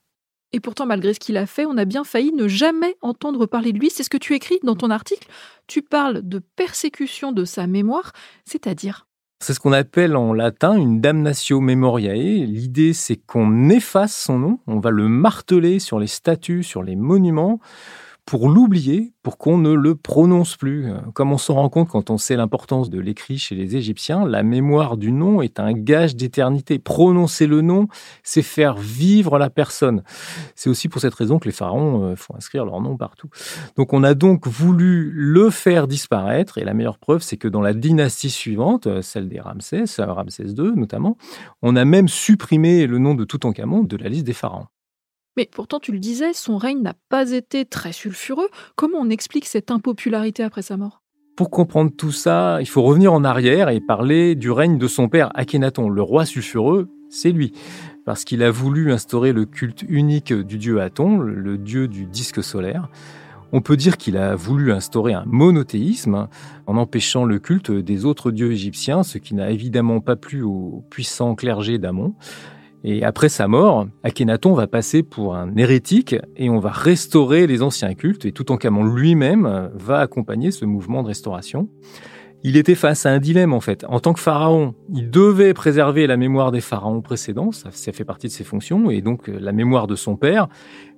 Et 0.52 0.60
pourtant, 0.60 0.86
malgré 0.86 1.14
ce 1.14 1.20
qu'il 1.20 1.36
a 1.36 1.46
fait, 1.46 1.64
on 1.66 1.76
a 1.76 1.84
bien 1.84 2.04
failli 2.04 2.32
ne 2.32 2.48
jamais 2.48 2.96
entendre 3.02 3.46
parler 3.46 3.72
de 3.72 3.78
lui. 3.78 3.90
C'est 3.90 4.02
ce 4.02 4.10
que 4.10 4.16
tu 4.16 4.34
écris 4.34 4.58
dans 4.62 4.74
ton 4.74 4.90
article. 4.90 5.28
Tu 5.66 5.82
parles 5.82 6.22
de 6.22 6.40
persécution 6.40 7.32
de 7.32 7.44
sa 7.44 7.66
mémoire, 7.66 8.12
c'est-à-dire 8.44 9.06
c'est 9.42 9.54
ce 9.54 9.60
qu'on 9.60 9.72
appelle 9.72 10.16
en 10.16 10.34
latin 10.34 10.76
une 10.76 11.00
damnatio 11.00 11.60
memoriae. 11.60 12.44
L'idée, 12.44 12.92
c'est 12.92 13.16
qu'on 13.16 13.70
efface 13.70 14.14
son 14.14 14.38
nom, 14.38 14.60
on 14.66 14.80
va 14.80 14.90
le 14.90 15.08
marteler 15.08 15.78
sur 15.78 15.98
les 15.98 16.08
statues, 16.08 16.62
sur 16.62 16.82
les 16.82 16.94
monuments, 16.94 17.58
pour 18.24 18.48
l'oublier, 18.48 19.12
pour 19.22 19.38
qu'on 19.38 19.58
ne 19.58 19.72
le 19.72 19.94
prononce 19.94 20.56
plus. 20.56 20.86
Comme 21.14 21.32
on 21.32 21.38
s'en 21.38 21.54
rend 21.54 21.68
compte 21.68 21.88
quand 21.88 22.10
on 22.10 22.18
sait 22.18 22.36
l'importance 22.36 22.90
de 22.90 23.00
l'écrit 23.00 23.38
chez 23.38 23.54
les 23.54 23.76
Égyptiens, 23.76 24.26
la 24.26 24.42
mémoire 24.42 24.96
du 24.96 25.12
nom 25.12 25.42
est 25.42 25.60
un 25.60 25.72
gage 25.72 26.16
d'éternité. 26.16 26.78
Prononcer 26.78 27.46
le 27.46 27.60
nom, 27.60 27.88
c'est 28.22 28.42
faire 28.42 28.76
vivre 28.76 29.38
la 29.38 29.50
personne. 29.50 30.02
C'est 30.54 30.70
aussi 30.70 30.88
pour 30.88 31.00
cette 31.00 31.14
raison 31.14 31.38
que 31.38 31.46
les 31.46 31.52
pharaons 31.52 32.04
euh, 32.04 32.16
font 32.16 32.34
inscrire 32.34 32.64
leur 32.64 32.80
nom 32.80 32.96
partout. 32.96 33.28
Donc 33.76 33.92
on 33.92 34.02
a 34.02 34.14
donc 34.14 34.46
voulu 34.46 35.10
le 35.12 35.50
faire 35.50 35.86
disparaître, 35.86 36.58
et 36.58 36.64
la 36.64 36.74
meilleure 36.74 36.98
preuve, 36.98 37.22
c'est 37.22 37.36
que 37.36 37.48
dans 37.48 37.60
la 37.60 37.74
dynastie 37.74 38.30
suivante, 38.30 38.86
euh, 38.86 39.02
celle 39.02 39.28
des 39.28 39.40
Ramsès, 39.40 39.84
euh, 39.98 40.12
Ramsès 40.12 40.44
II 40.44 40.72
notamment, 40.76 41.16
on 41.62 41.76
a 41.76 41.84
même 41.84 42.08
supprimé 42.08 42.86
le 42.86 42.98
nom 42.98 43.14
de 43.14 43.24
Toutankhamon 43.24 43.82
de 43.82 43.96
la 43.96 44.08
liste 44.08 44.26
des 44.26 44.32
pharaons. 44.32 44.66
Mais 45.40 45.48
pourtant, 45.50 45.80
tu 45.80 45.90
le 45.90 45.98
disais, 45.98 46.34
son 46.34 46.58
règne 46.58 46.82
n'a 46.82 46.92
pas 47.08 47.30
été 47.30 47.64
très 47.64 47.92
sulfureux. 47.92 48.50
Comment 48.76 48.98
on 48.98 49.08
explique 49.08 49.46
cette 49.46 49.70
impopularité 49.70 50.42
après 50.42 50.60
sa 50.60 50.76
mort? 50.76 51.00
Pour 51.34 51.48
comprendre 51.48 51.90
tout 51.96 52.12
ça, 52.12 52.58
il 52.60 52.68
faut 52.68 52.82
revenir 52.82 53.14
en 53.14 53.24
arrière 53.24 53.70
et 53.70 53.80
parler 53.80 54.34
du 54.34 54.50
règne 54.50 54.76
de 54.76 54.86
son 54.86 55.08
père 55.08 55.30
Akhenaton. 55.34 55.88
Le 55.88 56.02
roi 56.02 56.26
sulfureux, 56.26 56.90
c'est 57.08 57.30
lui, 57.30 57.54
parce 58.04 58.24
qu'il 58.24 58.42
a 58.42 58.50
voulu 58.50 58.92
instaurer 58.92 59.32
le 59.32 59.46
culte 59.46 59.82
unique 59.88 60.34
du 60.34 60.58
dieu 60.58 60.82
Aton, 60.82 61.16
le 61.20 61.56
dieu 61.56 61.88
du 61.88 62.04
disque 62.04 62.44
solaire. 62.44 62.90
On 63.52 63.62
peut 63.62 63.78
dire 63.78 63.96
qu'il 63.96 64.18
a 64.18 64.34
voulu 64.36 64.72
instaurer 64.72 65.14
un 65.14 65.24
monothéisme 65.24 66.28
en 66.66 66.76
empêchant 66.76 67.24
le 67.24 67.38
culte 67.38 67.70
des 67.70 68.04
autres 68.04 68.30
dieux 68.30 68.52
égyptiens, 68.52 69.04
ce 69.04 69.16
qui 69.16 69.34
n'a 69.34 69.52
évidemment 69.52 70.00
pas 70.00 70.16
plu 70.16 70.42
au 70.42 70.84
puissant 70.90 71.34
clergé 71.34 71.78
d'Amon. 71.78 72.14
Et 72.82 73.04
après 73.04 73.28
sa 73.28 73.46
mort, 73.46 73.86
Akhenaton 74.02 74.54
va 74.54 74.66
passer 74.66 75.02
pour 75.02 75.34
un 75.34 75.54
hérétique 75.56 76.16
et 76.36 76.48
on 76.48 76.60
va 76.60 76.70
restaurer 76.70 77.46
les 77.46 77.62
anciens 77.62 77.94
cultes 77.94 78.24
et 78.24 78.32
Toutankhamon 78.32 78.84
lui-même 78.84 79.70
va 79.74 79.98
accompagner 79.98 80.50
ce 80.50 80.64
mouvement 80.64 81.02
de 81.02 81.08
restauration. 81.08 81.68
Il 82.42 82.56
était 82.56 82.74
face 82.74 83.04
à 83.04 83.10
un 83.10 83.18
dilemme 83.18 83.52
en 83.52 83.60
fait. 83.60 83.84
En 83.86 84.00
tant 84.00 84.14
que 84.14 84.20
pharaon, 84.20 84.74
il 84.94 85.10
devait 85.10 85.52
préserver 85.52 86.06
la 86.06 86.16
mémoire 86.16 86.52
des 86.52 86.62
pharaons 86.62 87.02
précédents, 87.02 87.52
ça, 87.52 87.68
ça 87.70 87.92
fait 87.92 88.04
partie 88.04 88.28
de 88.28 88.32
ses 88.32 88.44
fonctions, 88.44 88.90
et 88.90 89.02
donc 89.02 89.28
euh, 89.28 89.36
la 89.38 89.52
mémoire 89.52 89.86
de 89.86 89.94
son 89.94 90.16
père, 90.16 90.48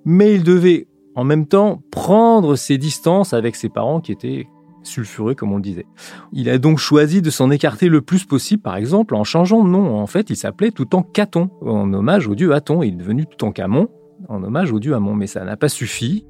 mais 0.05 0.35
il 0.35 0.45
devait 0.45 0.87
en 1.17 1.25
même 1.25 1.47
temps 1.47 1.83
prendre 1.91 2.55
ses 2.55 2.79
distances 2.79 3.33
avec 3.33 3.57
ses 3.57 3.69
parents 3.69 4.01
qui 4.01 4.13
étaient 4.13 4.47
sulfureux 4.83 5.35
comme 5.35 5.53
on 5.53 5.57
le 5.57 5.63
disait. 5.63 5.87
Il 6.33 6.49
a 6.49 6.59
donc 6.59 6.79
choisi 6.79 7.23
de 7.23 7.31
s'en 7.31 7.51
écarter 7.51 7.89
le 7.89 8.01
plus 8.01 8.25
possible, 8.25 8.63
par 8.63 8.77
exemple, 8.77 9.15
en 9.15 9.25
changeant 9.25 9.65
de 9.65 9.69
nom. 9.69 9.97
En 9.97 10.07
fait, 10.07 10.31
il 10.31 10.37
s'appelait 10.37 10.71
Toutankhaton, 10.71 11.51
en 11.61 11.93
hommage 11.93 12.29
au 12.29 12.35
dieu 12.35 12.53
Aton. 12.55 12.83
Il 12.83 12.95
est 12.95 12.97
devenu 12.97 13.27
Toutankhamon, 13.27 13.89
en 14.29 14.43
hommage 14.43 14.73
au 14.73 14.81
dieu 14.81 14.95
Amon, 14.95 15.15
mais 15.15 15.27
ça 15.27 15.45
n'a 15.45 15.57
pas 15.57 15.69
suffi. 15.69 16.25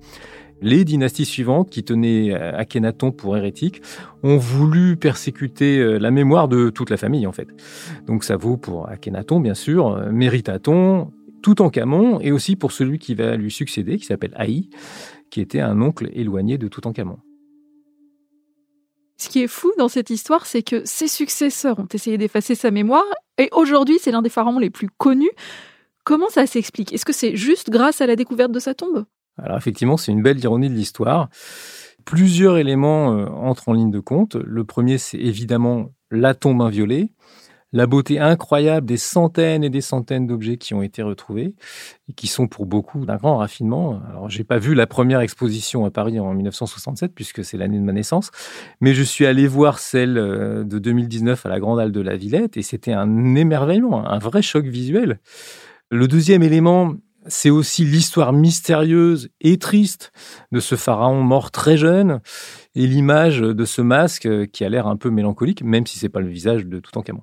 Les 0.63 0.85
dynasties 0.85 1.25
suivantes, 1.25 1.71
qui 1.71 1.83
tenaient 1.83 2.33
Akhenaton 2.33 3.11
pour 3.11 3.37
hérétique, 3.37 3.83
ont 4.23 4.37
voulu 4.37 4.97
persécuter 4.97 5.79
euh, 5.79 5.99
la 5.99 6.13
mémoire 6.13 6.47
de 6.47 6.71
toute 6.71 6.89
la 6.89 6.97
famille, 6.97 7.27
en 7.27 7.33
fait. 7.33 7.49
Donc 8.07 8.23
ça 8.23 8.37
vaut 8.37 8.57
pour 8.57 8.89
Akhenaton, 8.89 9.41
bien 9.41 9.55
sûr, 9.55 9.89
euh, 9.89 10.13
Méritaton, 10.13 11.11
Toutankhamon, 11.43 12.21
et 12.21 12.31
aussi 12.31 12.55
pour 12.55 12.71
celui 12.71 13.01
qui 13.01 13.17
va 13.17 13.37
lui 13.37 13.51
succéder, 13.51 13.99
qui 13.99 14.05
s'appelle 14.07 14.33
Haï, 14.37 14.71
qui 15.31 15.41
était 15.41 15.61
un 15.61 15.83
oncle 15.83 16.09
éloigné 16.13 16.59
de 16.59 16.69
Toutankhamon. 16.69 17.19
Ce 19.23 19.29
qui 19.29 19.41
est 19.41 19.47
fou 19.47 19.71
dans 19.79 19.87
cette 19.87 20.11
histoire, 20.11 20.47
c'est 20.47 20.65
que 20.65 20.83
ses 20.85 21.07
successeurs 21.07 21.79
ont 21.79 21.87
essayé 21.95 22.19
d'effacer 22.19 22.57
sa 22.57 22.73
mémoire, 22.73 23.05
et 23.39 23.49
aujourd'hui, 23.53 24.01
c'est 24.01 24.11
l'un 24.11 24.21
des 24.21 24.29
pharaons 24.29 24.59
les 24.59 24.69
plus 24.69 24.89
connus. 24.99 25.31
Comment 26.03 26.29
ça 26.29 26.45
s'explique? 26.45 26.93
Est-ce 26.93 27.05
que 27.05 27.13
c'est 27.13 27.37
juste 27.37 27.71
grâce 27.71 28.01
à 28.01 28.07
la 28.07 28.17
découverte 28.17 28.51
de 28.51 28.59
sa 28.59 28.75
tombe? 28.75 29.05
Alors 29.41 29.57
effectivement, 29.57 29.97
c'est 29.97 30.11
une 30.11 30.25
belle 30.25 30.41
ironie 30.41 30.69
de 30.69 30.75
l'histoire. 30.75 31.29
Plusieurs 32.05 32.59
éléments 32.59 33.17
euh, 33.17 33.27
entrent 33.27 33.69
en 33.69 33.75
ligne 33.75 33.93
de 33.93 34.01
compte. 34.01 34.35
Le 34.35 34.65
premier, 34.65 34.99
c'est 34.99 35.19
évidemment 35.19 35.93
la 36.11 36.35
tombe 36.35 36.61
inviolée 36.61 37.13
la 37.73 37.87
beauté 37.87 38.19
incroyable 38.19 38.87
des 38.87 38.97
centaines 38.97 39.65
et 39.65 39.71
des 39.71 39.81
centaines 39.81 40.27
d'objets 40.27 40.57
qui 40.57 40.75
ont 40.75 40.83
été 40.83 41.03
retrouvés 41.03 41.55
et 42.09 42.13
qui 42.13 42.27
sont 42.27 42.47
pour 42.47 42.67
beaucoup 42.67 43.07
d'un 43.07 43.17
grand 43.17 43.39
raffinement. 43.39 44.01
Alors, 44.09 44.29
j'ai 44.29 44.45
pas 44.45 44.59
vu 44.59 44.75
la 44.75 44.87
première 44.87 45.21
exposition 45.21 45.85
à 45.85 45.91
Paris 45.91 46.21
en 46.21 46.35
1967 46.35 47.15
puisque 47.15 47.45
c'est 47.45 47.57
l'année 47.57 47.79
de 47.79 47.85
ma 47.85 47.93
naissance, 47.93 48.31
mais 48.81 48.95
je 48.95 49.03
suis 49.03 49.27
allé 49.27 49.47
voir 49.47 49.79
celle 49.79 50.19
euh, 50.19 50.65
de 50.65 50.79
2019 50.79 51.47
à 51.47 51.49
la 51.49 51.61
Grande 51.61 51.81
Halle 51.81 51.93
de 51.93 52.01
la 52.01 52.17
Villette 52.17 52.57
et 52.57 52.63
c'était 52.63 52.93
un 52.93 53.35
émerveillement, 53.35 54.07
un 54.07 54.19
vrai 54.19 54.43
choc 54.43 54.67
visuel. 54.67 55.19
Le 55.91 56.09
deuxième 56.09 56.43
élément, 56.43 56.95
c'est 57.27 57.51
aussi 57.51 57.85
l'histoire 57.85 58.33
mystérieuse 58.33 59.29
et 59.41 59.59
triste 59.59 60.13
de 60.51 60.61
ce 60.61 60.75
pharaon 60.75 61.23
mort 61.23 61.51
très 61.51 61.77
jeune 61.77 62.21
et 62.75 62.87
l'image 62.87 63.41
de 63.41 63.65
ce 63.65 63.83
masque 63.83 64.29
qui 64.51 64.65
a 64.65 64.69
l'air 64.69 64.87
un 64.87 64.97
peu 64.97 65.11
mélancolique, 65.11 65.63
même 65.63 65.87
si 65.87 65.99
c'est 65.99 66.09
pas 66.09 66.21
le 66.21 66.29
visage 66.29 66.67
de 66.67 66.81
Toutankhamon. 66.81 67.23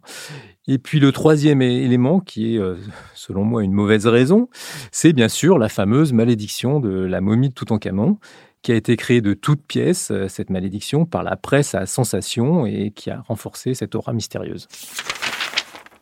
Et 0.68 0.78
puis 0.78 1.00
le 1.00 1.12
troisième 1.12 1.62
élément, 1.62 2.20
qui 2.20 2.56
est 2.56 2.60
euh, 2.60 2.76
selon 3.16 3.44
moi 3.44 3.64
une 3.64 3.74
mauvaise 3.74 4.06
raison, 4.08 4.50
c'est 4.92 5.14
bien 5.14 5.30
sûr 5.30 5.58
la 5.58 5.70
fameuse 5.70 6.14
malédiction 6.14 6.80
de 6.80 6.90
la 6.90 7.22
momie 7.22 7.50
de 7.50 7.54
Toutankhamon, 7.54 8.20
qui 8.62 8.72
a 8.72 8.76
été 8.76 8.96
créée 8.98 9.22
de 9.22 9.34
toutes 9.34 9.66
pièces, 9.66 10.12
euh, 10.12 10.28
cette 10.28 10.50
malédiction, 10.50 11.06
par 11.06 11.24
la 11.24 11.36
presse 11.36 11.76
à 11.76 11.86
sensation 11.86 12.66
et 12.66 12.92
qui 12.92 13.10
a 13.10 13.22
renforcé 13.22 13.74
cette 13.74 13.96
aura 13.96 14.14
mystérieuse. 14.14 14.68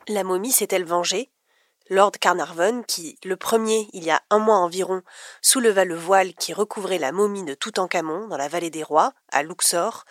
La 0.10 0.24
momie 0.24 0.52
s'est-elle 0.52 0.86
vengée? 0.86 1.30
Lord 1.90 2.12
Carnarvon, 2.20 2.84
qui, 2.84 3.18
le 3.24 3.38
premier, 3.38 3.88
il 3.94 4.04
y 4.04 4.12
a 4.12 4.22
un 4.30 4.40
mois 4.40 4.58
environ, 4.58 5.04
souleva 5.42 5.86
le 5.86 5.96
voile 5.96 6.34
qui 6.34 6.54
recouvrait 6.54 6.98
la 6.98 7.14
momie 7.14 7.46
de 7.46 7.54
Toutankhamon 7.54 8.28
dans 8.28 8.36
la 8.36 8.50
vallée 8.50 8.70
des 8.70 8.84
rois, 8.84 9.14
à 9.32 9.42
Luxor, 9.42 10.04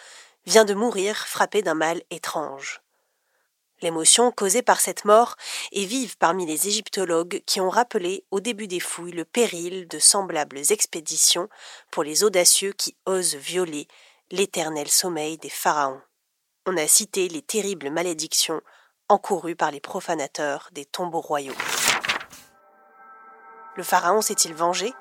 vient 0.47 0.64
de 0.64 0.73
mourir 0.73 1.16
frappé 1.16 1.61
d'un 1.61 1.75
mal 1.75 2.02
étrange. 2.11 2.80
L'émotion 3.83 4.33
causée 4.33 4.62
par 4.62 4.80
cette 4.80 5.04
mort 5.04 5.37
est 5.73 5.85
vive 5.85 6.16
parmi 6.16 6.47
les 6.47 6.66
égyptologues 6.66 7.42
qui 7.45 7.61
ont 7.61 7.68
rappelé 7.68 8.25
au 8.30 8.40
début 8.40 8.68
des 8.68 8.80
fouilles 8.80 9.12
le 9.12 9.26
péril 9.26 9.87
de 9.87 9.99
semblables 9.99 10.62
expéditions 10.71 11.50
pour 11.90 12.02
les 12.02 12.25
audacieux 12.25 12.73
qui 12.73 12.97
osent 13.04 13.35
violer 13.35 13.87
l'éternel 14.30 14.88
sommeil 14.88 15.37
des 15.37 15.50
pharaons. 15.50 16.00
On 16.64 16.76
a 16.78 16.88
cité 16.88 17.28
les 17.28 17.42
terribles 17.42 17.90
malédictions 17.90 18.62
encouru 19.08 19.54
par 19.54 19.70
les 19.70 19.80
profanateurs 19.80 20.68
des 20.72 20.84
tombeaux 20.84 21.20
royaux. 21.20 21.54
Le 23.76 23.82
pharaon 23.82 24.21
s'est-il 24.21 24.54
vengé? 24.54 24.92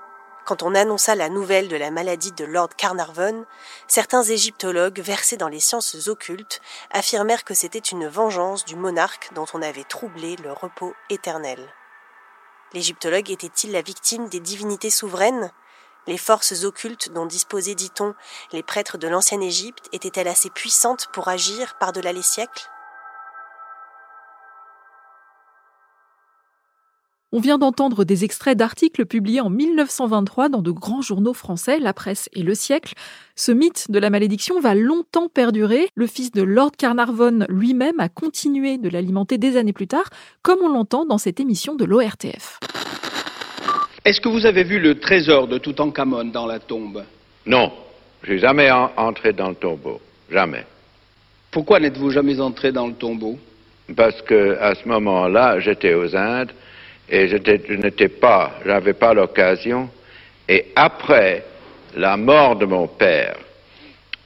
Quand 0.46 0.62
on 0.62 0.76
annonça 0.76 1.16
la 1.16 1.30
nouvelle 1.30 1.70
de 1.70 1.76
la 1.76 1.90
maladie 1.90 2.32
de 2.34 2.46
Lord 2.46 2.76
Carnarvon, 2.78 3.46
certains 3.88 4.22
égyptologues 4.22 5.00
versés 5.00 5.38
dans 5.38 5.48
les 5.48 5.60
sciences 5.60 6.08
occultes 6.08 6.62
affirmèrent 6.92 7.44
que 7.44 7.56
c'était 7.56 7.80
une 7.80 8.08
vengeance 8.08 8.64
du 8.64 8.76
monarque 8.76 9.34
dont 9.34 9.48
on 9.56 9.62
avait 9.64 9.84
troublé 9.84 10.36
le 10.36 10.52
repos 10.52 10.94
éternel. 11.10 11.74
L'égyptologue 12.74 13.32
était-il 13.32 13.72
la 13.72 13.82
victime 13.82 14.30
des 14.30 14.40
divinités 14.40 14.92
souveraines? 14.92 15.52
Les 16.06 16.20
forces 16.20 16.64
occultes 16.64 17.12
dont 17.12 17.26
disposaient, 17.26 17.74
dit-on, 17.74 18.14
les 18.52 18.62
prêtres 18.62 19.00
de 19.00 19.08
l'ancienne 19.08 19.42
Égypte 19.42 19.90
étaient-elles 19.94 20.28
assez 20.28 20.52
puissantes 20.52 21.08
pour 21.12 21.28
agir 21.28 21.78
par-delà 21.80 22.14
les 22.14 22.22
siècles? 22.22 22.70
On 27.38 27.42
vient 27.42 27.58
d'entendre 27.58 28.06
des 28.06 28.24
extraits 28.24 28.58
d'articles 28.58 29.06
publiés 29.06 29.42
en 29.42 29.50
1923 29.50 30.48
dans 30.48 30.62
de 30.62 30.72
grands 30.72 31.02
journaux 31.02 31.34
français, 31.34 31.80
La 31.80 31.92
Presse 31.92 32.30
et 32.32 32.44
Le 32.44 32.56
Siècle. 32.56 32.94
Ce 33.36 33.52
mythe 33.52 33.92
de 33.92 34.00
la 34.00 34.10
malédiction 34.10 34.62
va 34.62 34.74
longtemps 34.74 35.28
perdurer. 35.28 35.90
Le 35.96 36.08
fils 36.08 36.32
de 36.32 36.42
Lord 36.42 36.72
Carnarvon 36.78 37.46
lui-même 37.50 38.00
a 38.00 38.08
continué 38.08 38.78
de 38.78 38.88
l'alimenter 38.88 39.38
des 39.38 39.58
années 39.58 39.74
plus 39.74 39.88
tard, 39.88 40.10
comme 40.44 40.60
on 40.64 40.70
l'entend 40.70 41.06
dans 41.06 41.18
cette 41.18 41.42
émission 41.42 41.76
de 41.76 41.84
l'ORTF. 41.84 42.62
Est-ce 44.06 44.22
que 44.22 44.30
vous 44.30 44.46
avez 44.46 44.64
vu 44.64 44.80
le 44.80 45.02
trésor 45.02 45.50
de 45.50 45.58
Toutankhamon 45.58 46.32
dans 46.32 46.46
la 46.46 46.60
tombe? 46.60 47.04
Non, 47.46 47.74
je 48.24 48.32
n'ai 48.32 48.40
jamais 48.40 48.72
entré 48.72 49.34
dans 49.34 49.50
le 49.50 49.56
tombeau, 49.56 50.00
jamais. 50.32 50.66
Pourquoi 51.52 51.82
n'êtes-vous 51.82 52.12
jamais 52.12 52.40
entré 52.40 52.72
dans 52.72 52.88
le 52.88 52.94
tombeau? 52.94 53.38
Parce 53.94 54.22
que 54.22 54.58
à 54.62 54.74
ce 54.74 54.88
moment-là, 54.88 55.60
j'étais 55.60 55.96
aux 55.96 56.16
Indes 56.16 56.54
et 57.10 57.28
je 57.28 57.74
n'étais 57.76 58.10
pas, 58.10 58.60
j'avais 58.66 58.94
pas 58.94 59.14
l'occasion. 59.14 59.90
Et 60.48 60.68
après 60.76 61.44
la 61.96 62.18
mort 62.18 62.56
de 62.56 62.66
mon 62.66 62.88
père, 62.88 63.38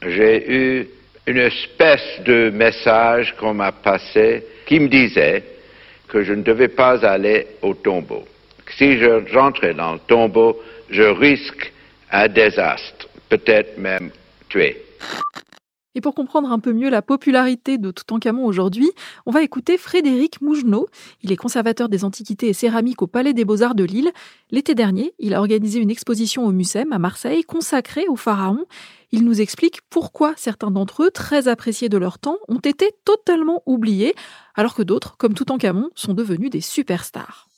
j'ai 0.06 0.52
eu 0.52 0.88
une 1.28 1.38
espèce 1.38 2.22
de 2.26 2.50
message 2.50 3.36
qu'on 3.38 3.54
m'a 3.54 3.72
passé 3.72 4.44
qui 4.66 4.80
me 4.80 4.88
disait 4.88 5.44
que 6.08 6.24
je 6.24 6.34
ne 6.34 6.42
devais 6.42 6.70
pas 6.70 7.06
aller 7.06 7.48
au 7.62 7.74
tombeau. 7.74 8.26
Si 8.78 8.98
je 8.98 9.34
rentrais 9.34 9.74
dans 9.74 9.94
le 9.94 10.00
tombeau, 10.00 10.60
je 10.90 11.04
risque 11.04 11.72
un 12.12 12.28
désastre, 12.28 13.08
peut-être 13.30 13.78
même 13.78 14.10
tuer. 14.48 14.78
Et 15.96 16.02
pour 16.02 16.14
comprendre 16.14 16.52
un 16.52 16.60
peu 16.60 16.72
mieux 16.72 16.90
la 16.92 17.02
popularité 17.02 17.80
de 17.80 17.90
Toutankhamon 17.90 18.46
aujourd'hui, 18.46 18.92
on 19.26 19.32
va 19.32 19.42
écouter 19.42 19.76
Frédéric 19.76 20.40
Mougenot. 20.40 20.88
Il 21.24 21.32
est 21.32 21.36
conservateur 21.36 21.90
des 21.90 22.06
antiquités 22.06 22.50
et 22.50 22.54
céramiques 22.54 23.02
au 23.02 23.08
Palais 23.08 23.34
des 23.34 23.44
Beaux-Arts 23.44 23.74
de 23.74 23.84
Lille. 23.84 24.12
L'été 24.52 24.76
dernier, 24.76 25.14
il 25.18 25.34
a 25.34 25.40
organisé 25.40 25.80
une 25.80 25.90
exposition 25.90 26.46
au 26.46 26.52
Mucem 26.52 26.94
à 26.94 27.00
Marseille 27.00 27.44
consacrée 27.44 28.08
au 28.08 28.16
pharaon. 28.16 28.66
Il 29.12 29.26
nous 29.26 29.42
explique 29.42 29.80
pourquoi 29.90 30.34
certains 30.38 30.70
d'entre 30.70 31.04
eux, 31.04 31.12
très 31.12 31.48
appréciés 31.48 31.90
de 31.90 31.98
leur 31.98 32.20
temps, 32.20 32.38
ont 32.48 32.60
été 32.60 32.92
totalement 33.04 33.64
oubliés, 33.66 34.14
alors 34.54 34.76
que 34.76 34.84
d'autres, 34.84 35.18
comme 35.18 35.34
Toutankhamon, 35.34 35.90
sont 35.96 36.14
devenus 36.14 36.52
des 36.52 36.62
superstars. 36.62 37.50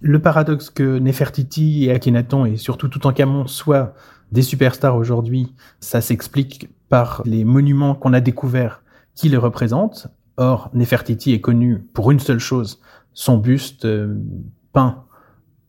Le 0.00 0.20
paradoxe 0.20 0.68
que 0.68 0.98
Nefertiti 0.98 1.84
et 1.84 1.92
Akhenaton 1.92 2.44
et 2.44 2.56
surtout 2.56 2.88
Toutankhamon 2.88 3.46
soient 3.46 3.94
des 4.32 4.42
superstars 4.42 4.96
aujourd'hui, 4.96 5.54
ça 5.78 6.00
s'explique 6.00 6.68
par 6.94 7.22
les 7.24 7.42
monuments 7.42 7.96
qu'on 7.96 8.12
a 8.12 8.20
découverts 8.20 8.84
qui 9.16 9.28
les 9.28 9.36
représentent. 9.36 10.06
Or, 10.36 10.70
Nefertiti 10.74 11.32
est 11.32 11.40
connu 11.40 11.80
pour 11.92 12.12
une 12.12 12.20
seule 12.20 12.38
chose, 12.38 12.80
son 13.14 13.36
buste 13.36 13.84
euh, 13.84 14.14
peint 14.72 15.02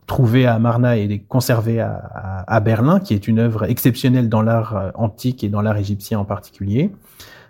trouvé 0.06 0.46
à 0.46 0.54
Amarna 0.54 0.98
et 0.98 1.26
conservé 1.28 1.80
à, 1.82 2.60
Berlin, 2.60 3.00
qui 3.00 3.16
est 3.16 3.28
une 3.28 3.40
œuvre 3.40 3.64
exceptionnelle 3.64 4.30
dans 4.30 4.44
l'art 4.44 4.76
euh, 4.76 4.92
antique 4.94 5.44
et 5.44 5.50
dans 5.50 5.62
l'art 5.62 5.78
égyptien 5.78 6.20
en 6.20 6.26
particulier. 6.26 6.92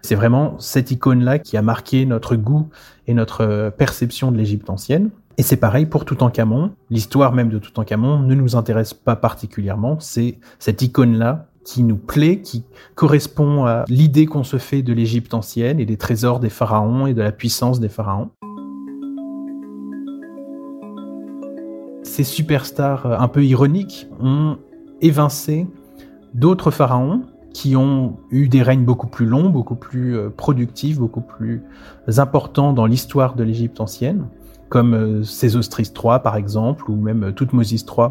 C'est 0.04 0.16
vraiment 0.16 0.58
cette 0.58 0.92
icône-là 0.92 1.40
qui 1.40 1.58
a 1.58 1.62
marqué 1.62 2.06
notre 2.06 2.38
goût 2.38 2.70
et 3.08 3.14
notre 3.14 3.42
euh, 3.42 3.72
perception 3.72 4.32
de 4.32 4.38
l'Égypte 4.38 4.70
ancienne. 4.70 5.10
Et 5.38 5.44
c'est 5.44 5.58
pareil 5.58 5.86
pour 5.86 6.06
Toutankhamon. 6.06 6.72
L'histoire 6.90 7.34
même 7.34 7.50
de 7.50 7.60
Toutankhamon 7.60 8.20
ne 8.20 8.36
nous 8.36 8.56
intéresse 8.56 8.94
pas 8.94 9.18
particulièrement. 9.18 10.00
C'est 10.00 10.40
cette 10.60 10.82
icône-là 10.82 11.50
qui 11.66 11.84
nous 11.84 11.98
plaît, 11.98 12.40
qui 12.40 12.64
correspond 12.94 13.66
à 13.66 13.84
l'idée 13.90 14.28
qu'on 14.28 14.44
se 14.44 14.58
fait 14.58 14.84
de 14.84 14.94
l'Égypte 14.94 15.34
ancienne 15.34 15.80
et 15.80 15.86
des 15.86 15.98
trésors 15.98 16.40
des 16.40 16.50
pharaons 16.50 17.08
et 17.08 17.14
de 17.14 17.22
la 17.22 17.32
puissance 17.32 17.80
des 17.82 17.90
pharaons. 17.90 18.30
Ces 22.04 22.24
superstars 22.24 23.06
euh, 23.08 23.18
un 23.18 23.28
peu 23.28 23.44
ironiques 23.44 24.08
ont 24.22 24.58
évincé 25.02 25.68
d'autres 26.34 26.72
pharaons 26.72 27.24
qui 27.52 27.76
ont 27.76 28.18
eu 28.30 28.48
des 28.48 28.62
règnes 28.62 28.86
beaucoup 28.86 29.08
plus 29.08 29.26
longs, 29.26 29.50
beaucoup 29.50 29.76
plus 29.76 30.16
euh, 30.16 30.30
productifs, 30.30 31.00
beaucoup 31.00 31.22
plus 31.22 31.64
importants 32.16 32.74
dans 32.74 32.86
l'histoire 32.86 33.34
de 33.34 33.44
l'Égypte 33.44 33.82
ancienne, 33.82 34.28
comme 34.70 35.24
Sésostris 35.24 35.92
III 35.92 36.20
par 36.24 36.36
exemple, 36.36 36.90
ou 36.92 36.96
même 36.96 37.34
Toutmosis 37.34 37.86
III 37.86 38.10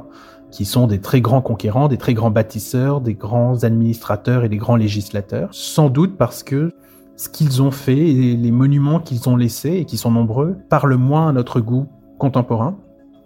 qui 0.54 0.66
sont 0.66 0.86
des 0.86 1.00
très 1.00 1.20
grands 1.20 1.40
conquérants, 1.40 1.88
des 1.88 1.98
très 1.98 2.14
grands 2.14 2.30
bâtisseurs, 2.30 3.00
des 3.00 3.14
grands 3.14 3.64
administrateurs 3.64 4.44
et 4.44 4.48
des 4.48 4.56
grands 4.56 4.76
législateurs, 4.76 5.48
sans 5.50 5.88
doute 5.88 6.16
parce 6.16 6.44
que 6.44 6.70
ce 7.16 7.28
qu'ils 7.28 7.60
ont 7.60 7.72
fait 7.72 7.98
et 7.98 8.36
les 8.36 8.52
monuments 8.52 9.00
qu'ils 9.00 9.28
ont 9.28 9.34
laissés, 9.34 9.78
et 9.78 9.84
qui 9.84 9.96
sont 9.96 10.12
nombreux, 10.12 10.56
parlent 10.68 10.94
moins 10.94 11.28
à 11.28 11.32
notre 11.32 11.60
goût 11.60 11.88
contemporain. 12.18 12.78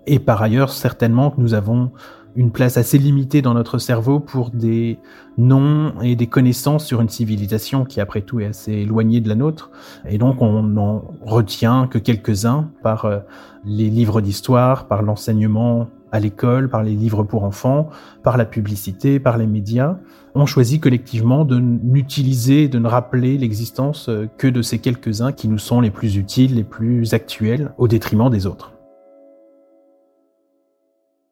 Et 0.06 0.20
par 0.20 0.40
ailleurs, 0.40 0.70
certainement 0.70 1.30
que 1.30 1.38
nous 1.38 1.52
avons 1.52 1.90
une 2.34 2.50
place 2.50 2.78
assez 2.78 2.96
limitée 2.96 3.42
dans 3.42 3.52
notre 3.52 3.76
cerveau 3.76 4.20
pour 4.20 4.48
des 4.48 4.98
noms 5.36 6.00
et 6.00 6.16
des 6.16 6.28
connaissances 6.28 6.86
sur 6.86 7.02
une 7.02 7.10
civilisation 7.10 7.84
qui, 7.84 8.00
après 8.00 8.22
tout, 8.22 8.40
est 8.40 8.46
assez 8.46 8.72
éloignée 8.72 9.20
de 9.20 9.28
la 9.28 9.34
nôtre. 9.34 9.70
Et 10.08 10.16
donc, 10.16 10.40
on 10.40 10.62
n'en 10.62 11.04
retient 11.20 11.88
que 11.88 11.98
quelques-uns 11.98 12.70
par 12.82 13.04
euh, 13.04 13.18
les 13.66 13.90
livres 13.90 14.22
d'histoire, 14.22 14.88
par 14.88 15.02
l'enseignement 15.02 15.88
à 16.12 16.20
l'école, 16.20 16.68
par 16.68 16.82
les 16.82 16.94
livres 16.94 17.22
pour 17.22 17.44
enfants, 17.44 17.90
par 18.22 18.36
la 18.36 18.44
publicité, 18.44 19.20
par 19.20 19.38
les 19.38 19.46
médias, 19.46 19.98
on 20.34 20.46
choisit 20.46 20.80
collectivement 20.80 21.44
de 21.44 21.58
n'utiliser, 21.58 22.68
de 22.68 22.78
ne 22.78 22.86
rappeler 22.86 23.38
l'existence 23.38 24.08
euh, 24.08 24.26
que 24.38 24.46
de 24.46 24.62
ces 24.62 24.78
quelques-uns 24.78 25.32
qui 25.32 25.48
nous 25.48 25.58
sont 25.58 25.80
les 25.80 25.90
plus 25.90 26.16
utiles, 26.16 26.54
les 26.54 26.64
plus 26.64 27.14
actuels, 27.14 27.72
au 27.78 27.88
détriment 27.88 28.30
des 28.30 28.46
autres. 28.46 28.72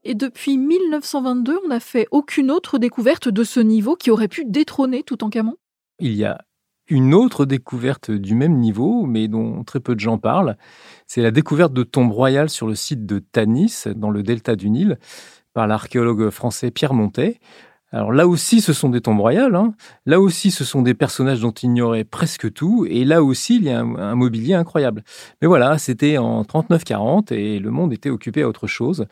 Et 0.02 0.14
depuis 0.14 0.56
1922, 0.56 1.58
on 1.64 1.68
n'a 1.68 1.80
fait 1.80 2.06
aucune 2.12 2.50
autre 2.50 2.78
découverte 2.78 3.28
de 3.28 3.42
ce 3.42 3.60
niveau 3.60 3.96
qui 3.96 4.10
aurait 4.10 4.28
pu 4.28 4.44
détrôner 4.44 5.02
Toutankhamon? 5.02 5.54
Il 5.98 6.12
y 6.12 6.24
a 6.24 6.38
une 6.88 7.14
autre 7.14 7.44
découverte 7.46 8.10
du 8.10 8.34
même 8.34 8.56
niveau, 8.58 9.06
mais 9.06 9.28
dont 9.28 9.64
très 9.64 9.80
peu 9.80 9.94
de 9.94 10.00
gens 10.00 10.18
parlent. 10.18 10.56
C'est 11.06 11.22
la 11.22 11.30
découverte 11.30 11.72
de 11.72 11.82
tombes 11.82 12.12
royales 12.12 12.50
sur 12.50 12.66
le 12.66 12.74
site 12.74 13.06
de 13.06 13.18
Tanis, 13.18 13.84
dans 13.96 14.10
le 14.10 14.22
delta 14.22 14.56
du 14.56 14.70
Nil, 14.70 14.98
par 15.52 15.66
l'archéologue 15.66 16.30
français 16.30 16.70
Pierre 16.70 16.94
Montet. 16.94 17.40
Alors 17.96 18.12
là 18.12 18.28
aussi, 18.28 18.60
ce 18.60 18.74
sont 18.74 18.90
des 18.90 19.00
tombes 19.00 19.20
royales. 19.20 19.54
Hein. 19.54 19.72
Là 20.04 20.20
aussi, 20.20 20.50
ce 20.50 20.64
sont 20.64 20.82
des 20.82 20.92
personnages 20.92 21.40
dont 21.40 21.50
il 21.50 21.70
ignorait 21.70 22.04
presque 22.04 22.52
tout. 22.52 22.86
Et 22.90 23.06
là 23.06 23.22
aussi, 23.22 23.56
il 23.56 23.64
y 23.64 23.70
a 23.70 23.80
un, 23.80 24.14
mobilier 24.14 24.52
incroyable. 24.52 25.02
Mais 25.40 25.48
voilà, 25.48 25.78
c'était 25.78 26.18
en 26.18 26.42
39-40 26.42 27.32
et 27.32 27.58
le 27.58 27.70
monde 27.70 27.94
était 27.94 28.10
occupé 28.10 28.42
à 28.42 28.48
autre 28.48 28.66
chose. 28.66 29.06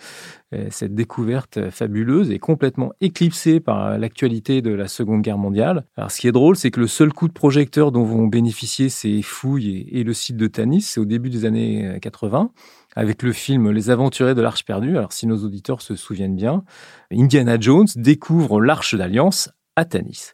Cette 0.70 0.94
découverte 0.94 1.70
fabuleuse 1.70 2.31
est 2.31 2.38
complètement 2.38 2.92
éclipsée 3.01 3.59
par 3.59 3.99
l'actualité 3.99 4.62
de 4.62 4.70
la 4.70 4.87
Seconde 4.87 5.23
Guerre 5.23 5.38
mondiale. 5.38 5.85
Alors 5.97 6.12
ce 6.12 6.20
qui 6.20 6.29
est 6.29 6.33
drôle, 6.33 6.55
c'est 6.55 6.70
que 6.70 6.79
le 6.79 6.87
seul 6.87 7.12
coup 7.12 7.27
de 7.27 7.33
projecteur 7.33 7.90
dont 7.90 8.05
vont 8.05 8.29
bénéficier 8.29 8.88
ces 8.88 9.20
fouilles 9.23 9.88
et, 9.90 10.05
le 10.05 10.12
site 10.12 10.37
de 10.37 10.47
Tanis, 10.47 10.83
c'est 10.83 11.01
au 11.01 11.07
début 11.07 11.31
des 11.31 11.44
années 11.44 11.99
80 12.01 12.51
avec 12.95 13.23
le 13.23 13.33
film 13.33 13.71
Les 13.71 13.91
Aventuriers 13.91 14.35
de 14.35 14.43
l'Arche 14.43 14.65
perdue. 14.65 14.97
Alors 14.97 15.13
si 15.13 15.27
nos 15.27 15.45
auditeurs 15.45 15.83
se 15.83 15.97
souviennent 15.97 16.37
bien, 16.37 16.65
Indiana 17.13 17.59
Jones 17.59 17.89
découvre 17.97 18.61
l'Arche 18.61 18.95
d'Alliance 18.95 19.51
à 19.77 19.85
Tanis. 19.85 20.31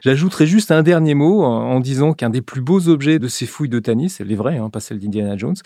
J'ajouterai 0.00 0.46
juste 0.46 0.70
un 0.70 0.82
dernier 0.82 1.14
mot 1.14 1.42
en 1.42 1.80
disant 1.80 2.14
qu'un 2.14 2.30
des 2.30 2.40
plus 2.40 2.62
beaux 2.62 2.88
objets 2.88 3.18
de 3.18 3.28
ces 3.28 3.44
fouilles 3.44 3.68
de 3.68 3.78
Tanis, 3.78 4.16
les 4.20 4.34
vrais, 4.34 4.56
hein, 4.56 4.70
pas 4.70 4.80
celles 4.80 4.98
d'Indiana 4.98 5.36
Jones, 5.36 5.56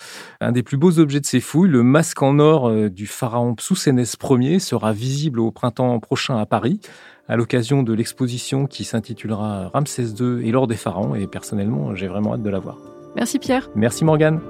un 0.41 0.51
des 0.51 0.65
plus 0.65 0.77
beaux 0.77 0.99
objets 0.99 1.21
de 1.21 1.27
ces 1.27 1.41
fouilles, 1.41 1.71
le 1.71 1.85
masque 1.85 2.21
en 2.23 2.41
or 2.41 2.69
euh, 2.69 2.89
du 2.89 3.07
pharaon 3.07 3.55
Psousénès 3.55 4.17
Ier, 4.21 4.59
sera 4.59 4.93
visible 4.93 5.39
au 5.39 5.53
printemps 5.53 6.01
prochain 6.01 6.37
à 6.37 6.47
Paris 6.47 6.81
à 7.29 7.37
l'occasion 7.37 7.83
de 7.83 7.93
l'exposition 7.93 8.67
qui 8.67 8.85
s'intitulera 8.85 9.69
Ramsès 9.69 10.09
II 10.21 10.47
et 10.47 10.51
l'or 10.51 10.67
des 10.67 10.77
pharaons. 10.77 11.15
Et 11.15 11.27
personnellement, 11.27 11.95
j'ai 11.95 12.09
vraiment 12.09 12.35
hâte 12.35 12.43
de 12.43 12.51
la 12.51 12.59
voir. 12.59 12.79
Merci 13.17 13.39
Pierre. 13.39 13.71
Merci 13.75 14.05
Morgane. 14.05 14.41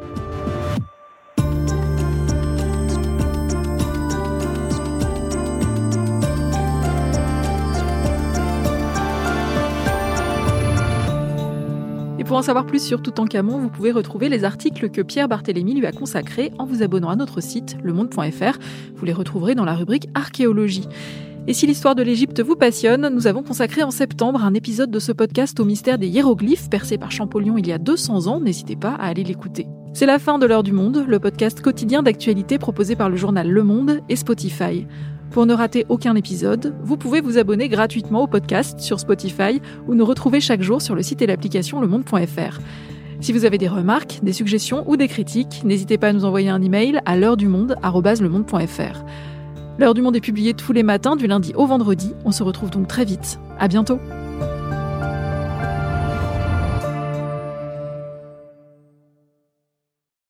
Pour 12.34 12.40
en 12.40 12.42
savoir 12.42 12.66
plus 12.66 12.82
sur 12.82 13.00
Toutankhamon, 13.00 13.58
vous 13.58 13.68
pouvez 13.68 13.92
retrouver 13.92 14.28
les 14.28 14.42
articles 14.42 14.90
que 14.90 15.02
Pierre 15.02 15.28
Barthélémy 15.28 15.72
lui 15.72 15.86
a 15.86 15.92
consacrés 15.92 16.50
en 16.58 16.66
vous 16.66 16.82
abonnant 16.82 17.10
à 17.10 17.14
notre 17.14 17.40
site 17.40 17.76
lemonde.fr. 17.84 18.58
Vous 18.96 19.04
les 19.04 19.12
retrouverez 19.12 19.54
dans 19.54 19.64
la 19.64 19.74
rubrique 19.74 20.08
archéologie. 20.14 20.88
Et 21.46 21.54
si 21.54 21.68
l'histoire 21.68 21.94
de 21.94 22.02
l'Égypte 22.02 22.40
vous 22.40 22.56
passionne, 22.56 23.08
nous 23.14 23.28
avons 23.28 23.44
consacré 23.44 23.84
en 23.84 23.92
septembre 23.92 24.42
un 24.42 24.52
épisode 24.52 24.90
de 24.90 24.98
ce 24.98 25.12
podcast 25.12 25.60
au 25.60 25.64
mystère 25.64 25.96
des 25.96 26.08
hiéroglyphes 26.08 26.68
percés 26.68 26.98
par 26.98 27.12
Champollion 27.12 27.56
il 27.56 27.68
y 27.68 27.72
a 27.72 27.78
200 27.78 28.26
ans. 28.26 28.40
N'hésitez 28.40 28.74
pas 28.74 28.94
à 28.94 29.06
aller 29.06 29.22
l'écouter. 29.22 29.68
C'est 29.92 30.04
la 30.04 30.18
fin 30.18 30.40
de 30.40 30.46
l'heure 30.46 30.64
du 30.64 30.72
monde, 30.72 31.04
le 31.06 31.20
podcast 31.20 31.60
quotidien 31.60 32.02
d'actualité 32.02 32.58
proposé 32.58 32.96
par 32.96 33.10
le 33.10 33.16
journal 33.16 33.48
Le 33.48 33.62
Monde 33.62 34.00
et 34.08 34.16
Spotify. 34.16 34.88
Pour 35.34 35.46
ne 35.46 35.52
rater 35.52 35.84
aucun 35.88 36.14
épisode, 36.14 36.76
vous 36.84 36.96
pouvez 36.96 37.20
vous 37.20 37.38
abonner 37.38 37.68
gratuitement 37.68 38.22
au 38.22 38.28
podcast 38.28 38.78
sur 38.78 39.00
Spotify 39.00 39.60
ou 39.88 39.96
nous 39.96 40.04
retrouver 40.04 40.40
chaque 40.40 40.62
jour 40.62 40.80
sur 40.80 40.94
le 40.94 41.02
site 41.02 41.22
et 41.22 41.26
l'application 41.26 41.80
lemonde.fr. 41.80 42.60
Si 43.20 43.32
vous 43.32 43.44
avez 43.44 43.58
des 43.58 43.66
remarques, 43.66 44.20
des 44.22 44.32
suggestions 44.32 44.88
ou 44.88 44.96
des 44.96 45.08
critiques, 45.08 45.62
n'hésitez 45.64 45.98
pas 45.98 46.10
à 46.10 46.12
nous 46.12 46.24
envoyer 46.24 46.50
un 46.50 46.62
email 46.62 47.00
à 47.04 47.16
l'heure 47.16 47.36
du 47.36 47.48
monde. 47.48 47.74
L'heure 49.76 49.94
du 49.94 50.02
monde 50.02 50.14
est 50.14 50.20
publiée 50.20 50.54
tous 50.54 50.72
les 50.72 50.84
matins 50.84 51.16
du 51.16 51.26
lundi 51.26 51.52
au 51.56 51.66
vendredi. 51.66 52.12
On 52.24 52.30
se 52.30 52.44
retrouve 52.44 52.70
donc 52.70 52.86
très 52.86 53.04
vite. 53.04 53.40
À 53.58 53.66
bientôt. 53.66 53.98